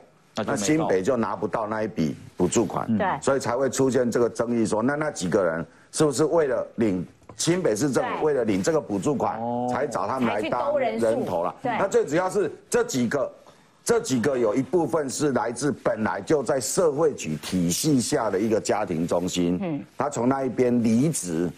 [0.46, 2.86] 那新北就拿不到那一笔补助款。
[2.96, 9.38] 对，所以才会出现这个争议，说那那几个人是不是为了领新北市政府为了领这个补助款，
[9.68, 11.54] 才找他们来当人头了。
[11.62, 13.30] 对那最主要是这几个，
[13.84, 21.50] 这几个有一部分是来自本来就在社会局体系下的一个家庭中心，嗯，他从那一边离职。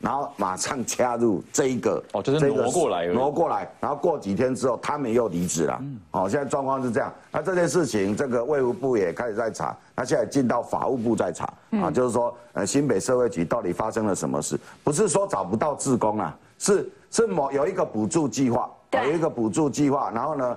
[0.00, 5.82] 然后马上加入这一个哦就是挪过来挪过来，然后过几天之后，他们又离职了。
[6.12, 7.12] 哦，现在状况是这样。
[7.32, 14.56] 那这件事情，这个卫福部也开始在查，他现在进到法务部在查啊，就是说，呃，新北社会局到底发生了什么事？
[14.84, 20.56] 不是说找不到志工啊，是是某有一个补助计划，有一个补助计划，然后呢，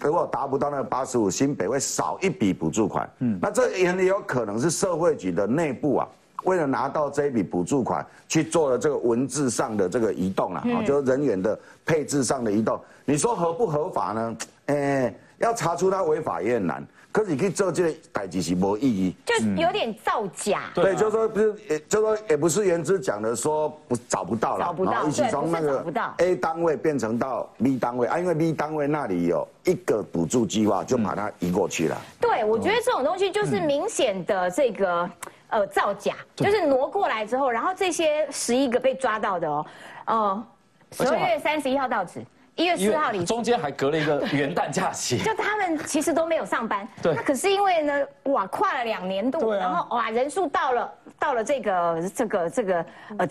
[0.00, 3.08] 如果达不到那个八十五，新北会少一笔补助款。
[3.18, 6.08] 嗯，那这也有可能是社会局的内部啊。
[6.44, 12.80] 为了拿到这一笔补助款，去做了这个文字上的这个移动啊，啊，就是人员的配置上的移动。
[13.04, 14.36] 你说合不合法呢？
[14.66, 16.84] 诶，要查出他违法也很难。
[17.12, 19.14] 可是你可以做这个代志是没意义。
[19.26, 20.70] 就有点造假。
[20.74, 26.14] 对，就是说不是，也就是说也不是原之讲的说不找不到了，找不到然后一起从那不是找不到。
[26.16, 32.00] 个 A 单位变成到 B 单位啊，因为 B 单位那里有一个补助计划，就把它移过去了。
[32.18, 35.08] 对，我觉得这种东西就是明显的这个
[35.48, 39.66] 呃造假，就是挪过来之后，然后这些十一个被抓到的哦，
[40.06, 40.44] 呃，
[40.92, 42.24] 十二月三十一号到职，
[42.56, 43.22] 一月因四号离职。
[43.22, 52.86] 为中间还隔了一个元旦假期， 就他们其实都没有上班，对那可是因为呢，哇，跨了两年度，啊然后哇，人数到了到了这个这个这个
[53.18, 53.26] 呃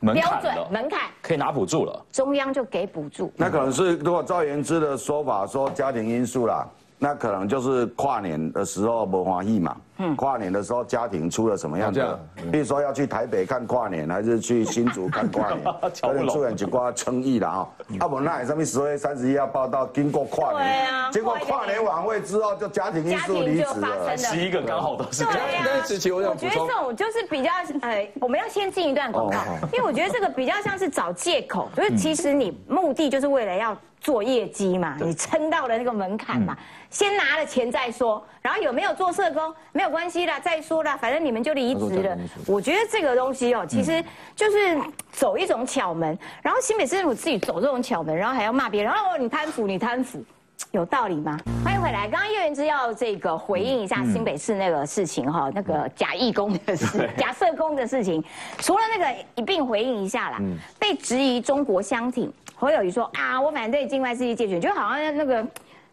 [0.00, 2.04] 门槛标准了门槛，可以拿补助了。
[2.12, 3.32] 中央就给补助。
[3.36, 9.76] 那可能是如果赵元之的说法说家庭因素啦，那可能就是跨年的时候不欢喜嘛。
[9.98, 12.18] 嗯，跨年的时候家庭出了什么样的？
[12.52, 15.64] 比如说要去台北看跨年，还是去新竹看跨年，
[16.02, 17.68] 可能出现一挂争议了哈。
[18.00, 24.16] 啊不，那也上面十二月三十一号报道，经过跨对年啊，经过跨年晚会之后，就家庭因素离职了。
[24.16, 24.18] 生。
[24.18, 25.40] 十一个刚好都是这样。
[25.46, 27.50] 对呀、但是其实我想觉得这种就是比较
[27.82, 29.38] 呃，我们要先进一段广告，
[29.72, 36.56] 因为我觉得这个比较像是找借口，就是其实你目的就是为了要做业绩嘛，你撑到了那个门槛嘛，
[36.90, 39.54] 先拿了钱再说，然后有没有做社工？
[39.72, 42.16] 没有关系啦，再说啦，反正你们就离职了。
[42.46, 44.02] 我觉得这个东西哦，其实
[44.34, 44.78] 就是
[45.12, 50.22] 走一种巧门，然后新北市政府自己走这种巧门，然后还要骂别人，哦，你贪腐，你贪腐。
[50.70, 51.38] 有道理吗？
[51.62, 52.08] 欢迎回来。
[52.08, 58.24] 刚刚叶元之要这个回应一下新北市那个事情哈，那个假义工的事、 假社工的事情，
[58.58, 60.40] 除了那个一并回应一下啦。
[60.78, 65.46] 被质疑中国相挺，侯友谊说啊，我反对境外势力借选，就好像那个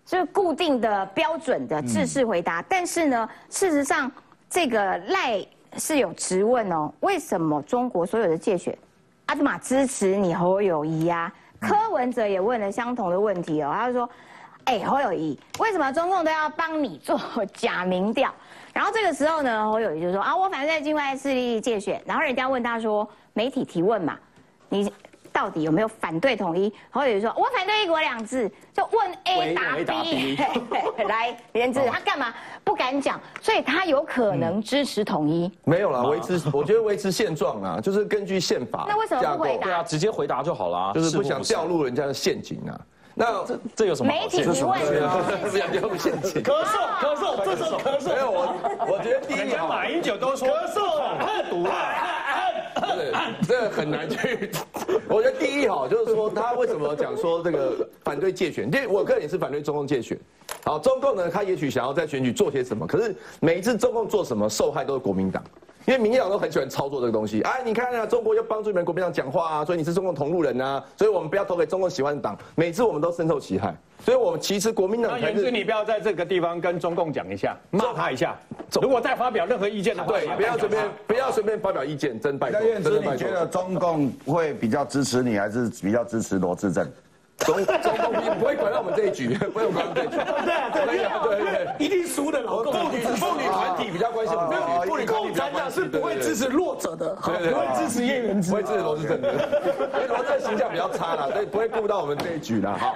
[0.06, 2.64] 就是固定的标准的制式回答。
[2.70, 4.12] 但是呢，事实上
[4.50, 5.46] 这个赖
[5.78, 8.78] 是有质问哦，为什么中国所有的界选，
[9.26, 14.10] 阿德玛支持你侯友谊呀、柯文哲也问了相同的问题哦，他就说。
[14.66, 17.20] 哎，侯友谊，为什么中共都要帮你做
[17.54, 18.34] 假民调？
[18.74, 22.02] 然后这个时候呢，侯友谊就说啊，我反正在境外势力界选。
[22.06, 24.18] 然后人家问他说，媒体提问嘛，
[24.70, 24.90] 你
[25.34, 26.72] 到底有没有反对统一？
[26.92, 30.38] 然后有人说，我反对一国两制，就问 A 答 A 答 B。
[31.10, 33.20] 来，连志，他干嘛不敢讲？
[33.42, 35.52] 所以他有可能支持统一。
[35.66, 40.94] 没有啦，维持， 我觉得维持现状啊，就是根据宪法那为什么不回答对啊，直接回答就好了。
[40.94, 42.80] 就是不想掉入人家的陷阱啊。
[43.16, 46.42] 那这这有什么好媒体限制提问对啊，是不要掉入陷阱。
[46.44, 48.14] 咳嗽咳嗽，这时候咳嗽。
[48.14, 48.56] 没有我，
[48.88, 50.80] 我觉得第一 哈家马英九都说咳嗽
[51.20, 51.76] 很毒啊，
[52.96, 53.12] 对，
[53.48, 54.52] 这个很难去。
[55.08, 58.66] 我觉得第一哈，就是说他为什么讲说这个反对借选？
[58.66, 60.18] 因为我个人也是反对中共借选。
[60.66, 65.44] 好，中共呢，他也许想要在选举做些什么，可是每一次中共做什么，受害都是国民党。
[65.86, 78.38] 因为民进党都很喜欢操作这个东西，哎，你看啊，中国又帮助你们国民党讲话啊，所以你是中共同路人啊，所以我们不要投给中共喜欢的党，每次我们都深受其害，所以我们其实国民党才那袁志，是你不要在这个地方跟中共讲一下，骂他一下。
[78.82, 83.40] 如果再发表任何意见的话，对，不要随便不要随便发表意见，真拜托那，院真的拜托之你觉。
[83.40, 86.88] 得中共会比较支持你，还是比较支持罗志正？
[87.40, 90.16] 中中共不不会管到我们这一局， 不会管到我们这一局。
[90.46, 91.86] 对啊对对啊对对对。
[91.86, 92.72] 一定输的老共。
[92.74, 98.56] 妇女妇女团体比较关心我们妇女团体共产党是，不会支持弱者的，对对对不会支持叶元之不。
[98.56, 99.34] 会支持罗志正的，
[99.96, 102.78] 因为罗志正形象比较差啦，对，不会顾到我们这一局啦。
[102.80, 102.94] 哈，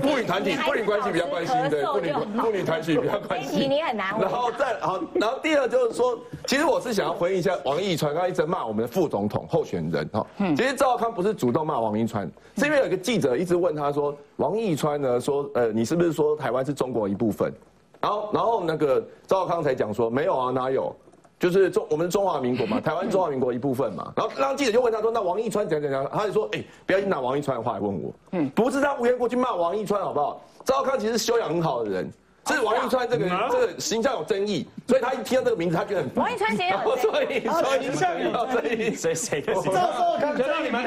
[0.00, 3.68] 妇女团体妇女关系比较关心，对，妇女妇女团体比较关心。
[3.68, 10.26] 你很难然后再好，然后第二就是说，其实我是想要回应一下王一川刚刚一直骂我们的副总统候选人哈。
[10.56, 17.52] 其实赵康不是主动骂王一川，是因为有一个记者一直问他说，王一川呢说，呃，你是不是说台湾是中国一部分？
[18.00, 20.94] 然后然后那个赵少康才讲说，没有啊，哪有？
[21.38, 24.12] 就是中我们是中华民国嘛， 台湾中华民国一部分嘛。
[24.16, 30.40] 然后让记者就问他说，那王一川讲讲讲，他就说，哎，不要拿王一川的话来问我，嗯，不是他无缘过去骂王一川好不好？
[30.64, 32.12] 赵少康其实修养很好的人。
[32.46, 39.92] 是王一川这个这个形象有争议，所以他一听到这个名字，他觉得很王一川形象有争议所以所以形象有争议，谁谁的形到象？
[39.92, 40.82] 时候看就让你们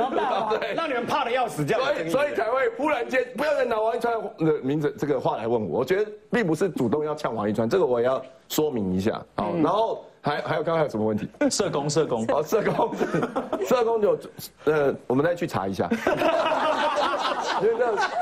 [0.75, 9.23] 让你们怕的要死，这样所以所以才会忽然间不要再拿王一川的名字这个话来问我，我觉得并不是主动要呛王一川，这个我也要说明一下。
[9.35, 11.29] 好，然后还还有刚刚还有什么问题？
[11.49, 12.93] 社工社工，哦，社工，
[13.65, 14.19] 社工就
[14.65, 15.87] 呃，我们再去查一下，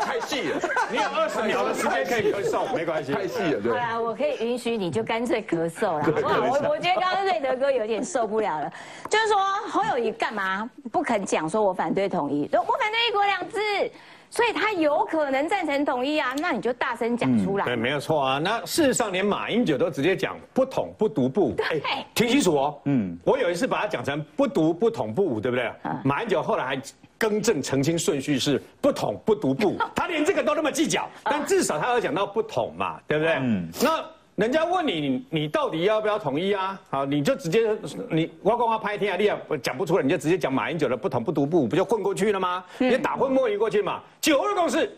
[0.01, 0.59] 太细了，
[0.89, 3.13] 你有二十秒的时间可以咳嗽，没关系。
[3.13, 3.77] 太细了，对好。
[3.77, 6.39] 啦，我可以允许你就干脆咳嗽了，好不好？
[6.41, 8.71] 我我觉得刚刚瑞德哥有点受不了了，
[9.09, 9.37] 就是说
[9.69, 13.59] 侯友谊干嘛不肯讲说我反对统一，我反对一国两制，
[14.29, 17.65] 所以他有可能赞成统一啊，那你就大声讲出来。
[17.65, 18.39] 对，没有错啊。
[18.39, 21.53] 那事实上，连马英九都直接讲不统不独不武。
[21.53, 21.81] 对
[22.13, 22.81] 听清楚哦。
[22.85, 25.71] 嗯，我有一次把它讲成不独不统不武，对不对？
[26.03, 26.81] 马英九后来还
[27.23, 33.35] 更正澄清顺序是不统不独步， 他连这个都那么计较，但至少他要讲到不统嘛，对不对？
[33.35, 33.69] 嗯。
[33.81, 34.03] 那
[34.35, 36.77] 人家问你，你你到底要不要统一啊？
[36.89, 37.69] 好，你就直接
[38.09, 42.61] 你挖光挖拍天啊，你也讲不出来，你就直接讲马英九的不统不独步，不就混过去了吗？
[42.77, 44.01] 你打混摸鱼过去嘛。
[44.19, 44.91] 九二共识。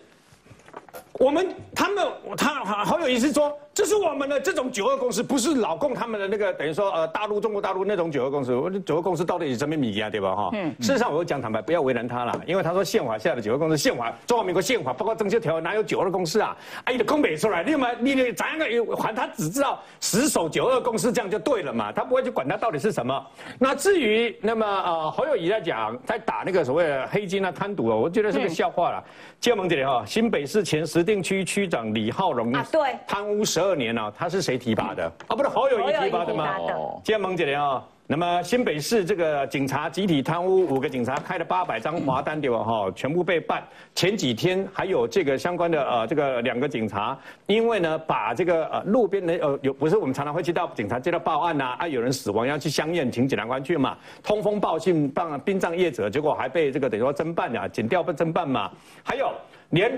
[1.19, 2.05] 我们他们
[2.37, 8.53] 他好好有意思说，这是我们的这种九二共识，不是老共他们的那个等于说呃大陆中国大陆那种九二共识。
[8.53, 10.49] 我的九二共识到底是什么米啊，对吧哈？
[10.53, 10.75] 嗯。
[10.81, 16.55] 事实上，我讲坦白，不要为难他了，因为他说宪法下的九二共识，宪法中华民国宪法包括政协条文哪有九二共识啊？
[16.83, 21.93] 哎，你的空北出来，另外你 你怎样个还他只知道死守九二共识这样就对了嘛？
[21.93, 23.25] 他不会去管他到底是什么。
[23.57, 29.01] 那至于那么呃侯友谊在讲在打那个所谓的黑金啊贪渎啊，我觉得是个笑话了。
[29.39, 35.05] 建盟这里哈，新北市前石碇区区长李浩荣啊对贪污十二年了，他是谁提拔的？
[35.27, 36.57] 啊，不是侯友谊提拔的吗？
[36.57, 37.83] 哦建盟姐啊。
[38.07, 42.63] 那么新北市这个警察集体贪污，五个警察开了八百张罚单对吧？
[42.63, 43.63] 哈，全部被办。
[43.95, 58.69] 前几天还有这个相关的呃，这个两个警察，因为呢把这个呃路边的呃有不是我们常常会接到警察接到报案呐，啊有人死亡要去相验，请检察官去嘛，通风报信办殡葬业者，结果还被这个等于说侦办啊，检调不侦办嘛，
[59.03, 59.31] 还有
[59.71, 59.91] 连。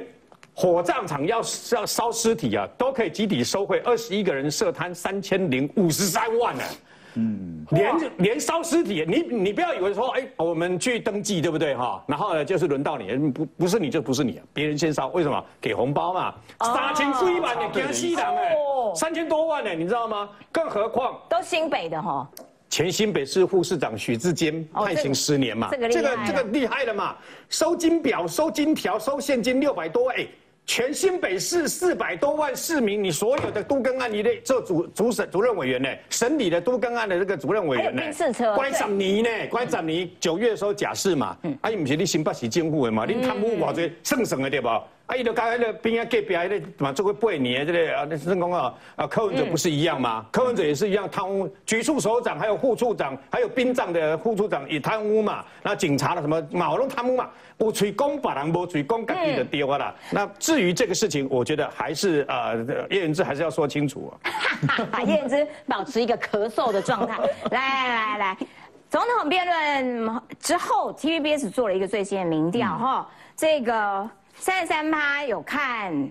[0.59, 1.37] 火葬场要
[1.71, 6.63] 要烧尸体啊，都可以集体收贿，二十一个人设摊三千零五十三万呢。
[7.13, 12.03] 嗯，连连烧尸体，你你不要以为说，哎，我们去登记对不对哈？
[12.07, 15.45] 然后呢，就是轮到你，不不是你就不是你，别人先烧，为什么？
[15.61, 18.55] 给红包嘛，三千一万你给西人哎，
[18.95, 20.27] 三千多万呢，你知道吗？
[20.51, 22.27] 更何况都新北的哈，
[22.67, 27.15] 前新北市副市长许志坚判刑十年嘛，这个这个这个厉害了嘛，
[27.47, 30.25] 收金表、收金条、收现金六百多，哎。
[30.67, 38.01] 全新北市四百多万市民，你所有的都更案，你得做主主审主任委员呢，审理的都更案的这个主任委员呢，
[38.53, 44.67] 关十年呢，关十年，九月的时候假释嘛，啊，伊不是你新北市政府的嘛，你贪污偌济，省省的对不？
[45.07, 50.25] 啊，伊就跟迄个边啊隔壁迄个嘛做过八年的这个啊，那是讲啊啊柯文哲不是一样吗？
[50.31, 57.29] 柯文哲也是一样贪污，局处首长还有副处长，还有殡葬的副处长也贪污嘛，那警察的什么马龙贪污嘛，
[57.59, 59.95] 有嘴讲别人，无嘴讲自己的丢啊啦。
[60.11, 62.57] 那至于这个事情，我觉得还是呃
[62.89, 64.99] 叶元之还是要说清楚啊。
[65.07, 67.17] 叶元之保持一个咳嗽的状态，
[67.51, 68.37] 来来来来，
[68.89, 74.09] 总统辩论之后，TVBS 做了一个最新的民调哈，这个。
[74.39, 76.09] 三十三趴有看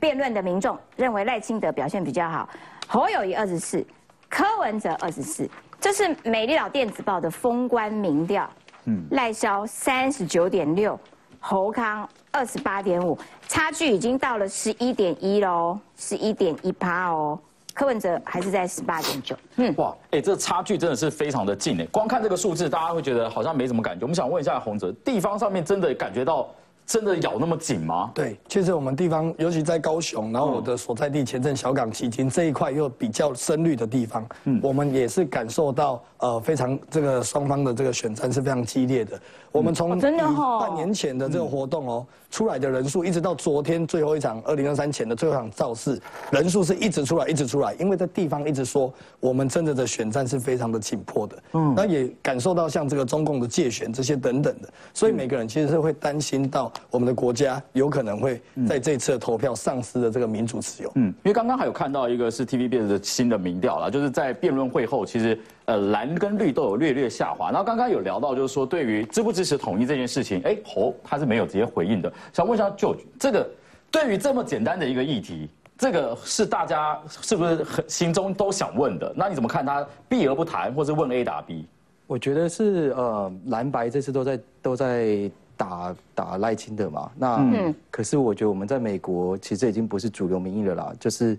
[0.00, 2.48] 辩论的民众认为赖清德表现比较好，
[2.88, 3.84] 侯友谊二十四，
[4.28, 5.48] 柯文哲二十四，
[5.78, 8.48] 这是美丽岛电子报的封关民调。
[8.84, 10.98] 嗯，赖萧三十九点六，
[11.38, 17.38] 侯康二十八点五，差距已经到了十一点一喽，十一点一趴哦。
[17.74, 19.36] 柯文哲还是在十八点九。
[19.56, 24.04] 嗯，哇，哎，这差距真的是非常的近哎，光看这个数字，大家会觉得好像没什么感觉。
[24.04, 26.48] 我们想问一下洪哲，地方上面真的感觉到？
[26.84, 28.10] 真的咬那么紧吗？
[28.14, 39.18] 对，确实我们地方，尤其在高雄，然后我的所在地前镇小港旗津这一块又比较深绿的地方，嗯，我们也是感受到呃非常这个双方的这个选战是非常激烈的。
[39.52, 40.24] 我们从真的
[40.58, 46.00] 半年前的这个活动哦，出来的人数一直到昨天最后一场二零二三前的最后一场造势，
[46.30, 65.38] 人数是一直出来一直出来，因为在地方一直说我们真的的选战是非常的紧迫的，嗯，那也感受到像这个中共的借选这些等等的，所以每个人其实是会担心到我们的国家有可能会在这次的投票丧失了这个民主自由，嗯，因为刚刚还有看到一个是 TVB 的新的民调啦，就是在辩论会后其实。
[65.72, 67.50] 呃，蓝跟绿都有略略下滑。
[67.50, 72.12] 然后刚刚有聊到，就是说对于支不支持统一这件事情，哎，侯他是没有直接回应的。
[72.32, 73.48] 想问一下舅，这个
[73.90, 75.48] 对于这么简单的一个议题，
[75.78, 79.12] 这个是大家是不是很心中都想问的？
[79.16, 81.66] 那你怎么看他避而不谈，或是问 A 打 B？
[82.06, 85.30] 我觉得是呃，蓝白这次都在都在。
[85.54, 87.10] 打打赖清德嘛。
[87.16, 91.38] 那可是我觉得我们在美国其实已经不是主流民意了啦，就是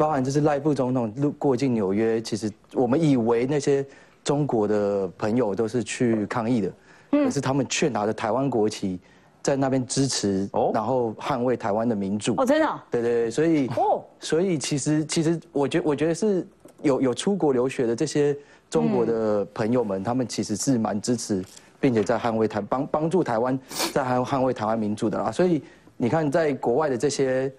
[0.00, 3.84] 包含就是赖副总统路过境纽约，其实我们以为那些
[4.24, 6.72] 中国的朋友都是去抗议的，
[7.10, 8.98] 可是他们却拿着台湾国旗
[9.42, 12.34] 在那边支持，然后捍卫台湾的民主。
[12.38, 12.80] 哦，真的哦？
[12.90, 16.48] 对对对，所以哦，所以其实其实我觉我觉得是
[16.80, 18.34] 有有出国留学的这些
[18.70, 21.44] 中国的朋友们，他们其实是蛮支持，
[21.78, 23.60] 并且在捍卫台帮帮助台湾
[23.92, 25.30] 在捍捍卫台湾民主的啦。
[25.30, 25.62] 所以
[25.98, 27.52] 你看，在国外的这些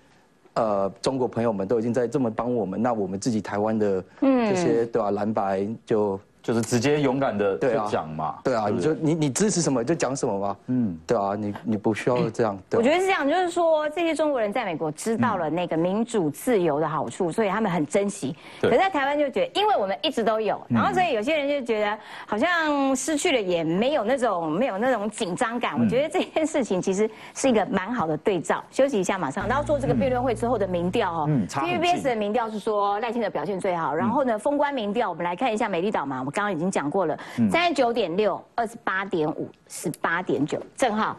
[0.53, 6.19] 呃中国朋友们都已经在这么帮我们，那我们自己台湾的这些对吧、蓝白就。
[6.41, 8.35] 就是直接勇敢的对啊就讲嘛。
[8.43, 18.35] 对啊，你就你你支持什么就讲什么嘛，嗯，对啊，你你不需要这样，对啊我觉得是这样，就是说这些中国人在美国知道了那个民主自由的好处，所以他们很珍惜。
[18.59, 25.79] 对可是在台湾就觉得，因为我们一直都有，然后所以有些人就觉得好像失去了也没有那种没有那种紧张感。
[25.79, 28.63] 我觉得这件事情其实是一个蛮好的对照。
[28.71, 29.47] 休息一下，马上。
[29.47, 31.65] 然后做这个辩论会之后的民调哦嗯差。
[31.65, 37.17] TVBS 的民调是说赖清德表现最好，然后呢，封关民调我们来看一下美丽岛嘛，我们刚刚已经讲过了，
[37.51, 41.17] 三十九点六、二十八点五、十八点九，正好。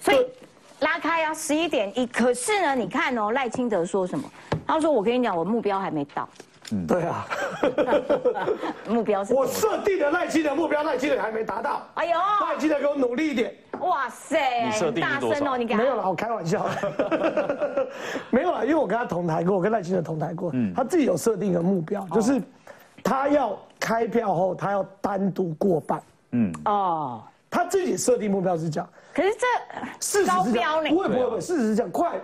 [0.00, 0.26] 所以
[0.80, 2.06] 拉开啊，十一点一。
[2.06, 4.24] 可是呢，你看哦，赖清德说什么？
[4.66, 6.28] 他说：“我跟你讲，我目标还没到，
[6.72, 7.24] 嗯对啊，
[8.88, 11.86] 目标是我设定的赖清德目标，赖清德还没达到。
[11.94, 12.12] 哎呦，
[12.48, 13.54] 赖清德给我努力一点。
[13.80, 16.66] 哇塞，你设定多少大声哦，你看没有啦，我开玩笑，
[18.30, 22.42] 没有啦，因为我跟他同台过，我跟赖清德同台过，嗯他自己有设定一个目标，就是
[23.06, 26.02] 他要开票后，他要单独过半。
[26.32, 26.52] 嗯。
[26.64, 27.22] 哦。
[27.48, 29.46] 他自己设定目标是这样，可是这
[29.98, 30.72] 事实高是这样。
[30.72, 30.90] 标呢？
[30.90, 32.20] 不会不会不会，事实是这样，快，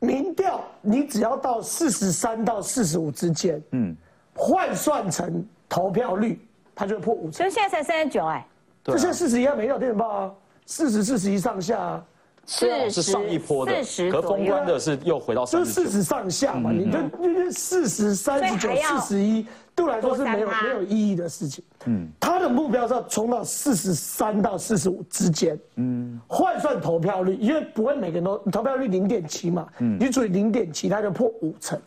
[0.00, 3.94] 民调你只要到四十三到四十五之间，嗯，
[4.34, 6.40] 换算成投票率，
[6.74, 7.32] 他就会破五成。
[7.32, 7.46] 所。
[7.46, 8.44] 以现在才三十九哎，
[8.82, 10.32] 这现在四十一还没有电报啊，
[10.64, 12.04] 四十四十一上下啊，
[12.46, 14.36] 四哦是上一波的，四十可左右。
[14.38, 15.92] 封关的是又回到就是四十九。
[15.92, 19.46] 十上下嘛，你就就是四十三十九四十一，
[19.76, 21.62] 对我来说是没有没有意义的事情。
[21.84, 25.56] 嗯，他的目标是要冲到四十三到四十五之间。
[25.74, 31.78] 嗯，换算投票率，因为不会每个人都投票率零点七嘛，嗯你除以零点七，他就破五成，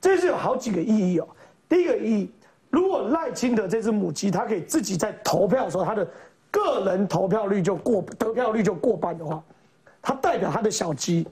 [0.00, 1.26] 这是有好几个意义哦。
[1.68, 2.30] 第一个意义，
[2.70, 6.08] 如果赖清德这只母鸡，它可以自己在投票的时候，它的
[6.52, 9.42] 个人投票率就过得票率就过半的话，
[10.00, 11.26] 它代表它的小鸡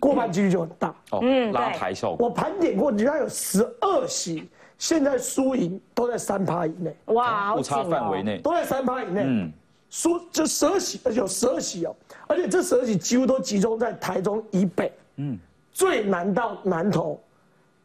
[0.00, 0.92] 过半几率就很大。
[1.12, 2.26] 哦，拉抬效果。
[2.26, 4.48] 我盘点过，人家有十二席，
[4.84, 7.82] 现在输赢都在三趴以内，哇，好误差。
[7.84, 8.36] 范围内。
[8.40, 9.22] 都在三趴以内。
[9.24, 9.50] 嗯
[9.88, 14.92] 输就十二席，有十二席哦，而且这十二席几乎都集中在台中以北。
[15.16, 15.38] 嗯，
[15.72, 17.18] 最南到南投，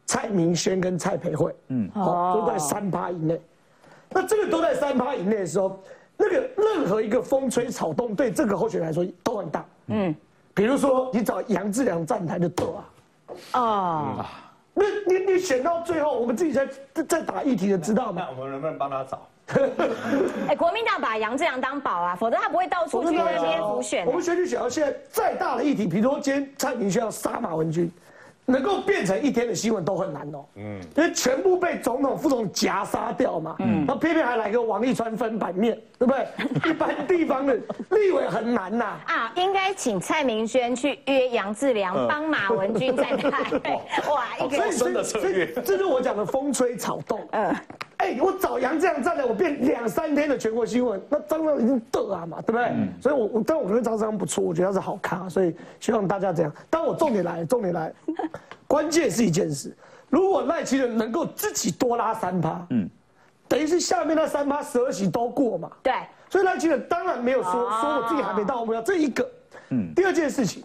[0.04, 3.40] 蔡明轩跟蔡培慧，嗯，哦，都在三趴以内。
[4.10, 5.80] 那这个都在三趴以内的时候，
[6.18, 9.64] 那个任何一个风吹草动，对这个候选人来说都很大。
[9.86, 10.14] 嗯，
[10.52, 12.84] 比如说你找杨志良站台就对啊。
[13.54, 14.26] 哦，
[14.80, 16.66] 那你你选到最后，我们自己在
[17.06, 18.26] 在打议题的，知道吗？
[18.26, 19.28] 那我们能不能帮他找？
[20.48, 24.12] 哎，国民党把杨志良当宝啊，否则他不会到处去那边补选我。
[24.12, 27.90] 们选举选到现在再大的议题，比如说今天蔡明轩要杀马文君，
[28.50, 30.44] 能够变成一天的新闻都很难哦。
[30.56, 33.56] 嗯，因为全部被总统、副总统夹杀掉嘛。
[33.60, 36.26] 嗯，那偏偏还来个王立川分版面，对不对？
[36.70, 37.54] 一般地方的
[37.90, 38.84] 立委很难呐。
[39.06, 43.30] 啊，应该请蔡明轩去约杨志良帮马文君站台。
[44.10, 47.20] 哇，一个真的策略，这是我讲的风吹草动。
[47.32, 47.54] 嗯，
[48.00, 52.72] 哎，我找杨这样站台，我变两三天的全国新闻，那张张已经得啊嘛，对不对？
[52.98, 56.50] 所以我，我，但我跟张张不错，我觉得他是好咖，所以希望大家这样。
[56.70, 57.92] 但我重点来，重点来，
[58.66, 59.76] 关键是一件事，
[60.08, 62.88] 如果赖清德能够自己多拉三趴，嗯，
[63.46, 65.70] 等于是下面那三趴十二席都过嘛。
[65.82, 65.92] 对，
[66.30, 69.30] 所以赖清德当然没有说说我自己还没到目标，这一个。
[69.68, 70.64] 嗯，第二件事情，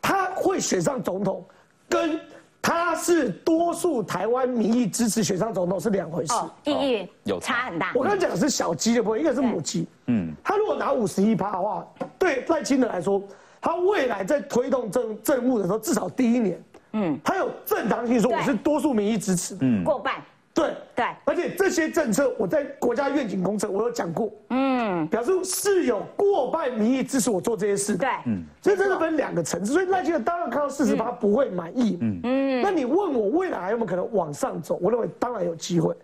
[0.00, 1.44] 他会选上总统，
[1.88, 2.20] 跟
[2.66, 6.32] 他是多数台湾民意支持选上总统是两回事。
[6.32, 7.92] 哦，意义有差很大。
[7.94, 9.86] 我刚才讲的是小鸡的部分，一个是母鸡。
[10.06, 11.86] 嗯，他如果拿五十一趴的话，
[12.18, 13.22] 对赖清德来说，
[13.60, 16.60] 他未来在推动政政务的时候，至少第一年，
[16.94, 19.56] 嗯，他有正当性说我是多数民意支持。
[19.60, 20.16] 嗯，过半。
[20.56, 20.74] 对。
[20.96, 27.92] 对，而且这些政策我在国家愿景工程我有讲过，嗯，表示是有过半民意支持我做这些事。
[27.92, 32.20] 的，对，嗯，所以这是分两个层次，所以赖清德当然看到四十八不会满意，嗯。
[32.22, 34.78] 嗯，那你问我未来还有没有可能往上走？
[34.80, 35.94] 我认为当然有机会，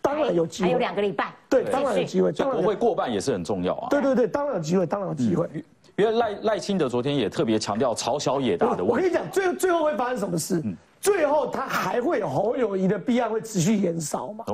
[0.00, 3.88] 当然有机会，还有两个礼拜，对，当然有机会，就国会过半也是很重要啊。
[3.90, 5.48] 对对对，当然有机会，当然有机会。
[5.96, 8.90] 因为赖赖清德昨天也特别强调朝小野大的问题。
[8.90, 10.62] 我跟你讲，最最后会发生什么事？
[11.00, 14.44] 最后他还会有侯友谊的弊案会持续延烧嘛？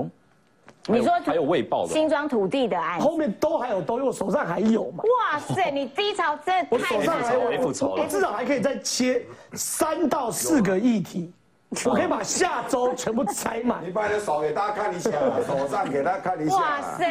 [0.89, 5.03] 你说还有未报的，新庄土地的案子，后面都还有都，因为我手上还有嘛。
[5.03, 11.33] 哇塞，你低潮真的我太难手上还有我至少还可以再切三到四个议题，
[11.85, 13.91] 我可以把下周全部拆满你。
[13.91, 15.11] 把你的手给大家看一下，
[15.45, 16.55] 手上给大家看一下。
[16.55, 17.11] 哇塞！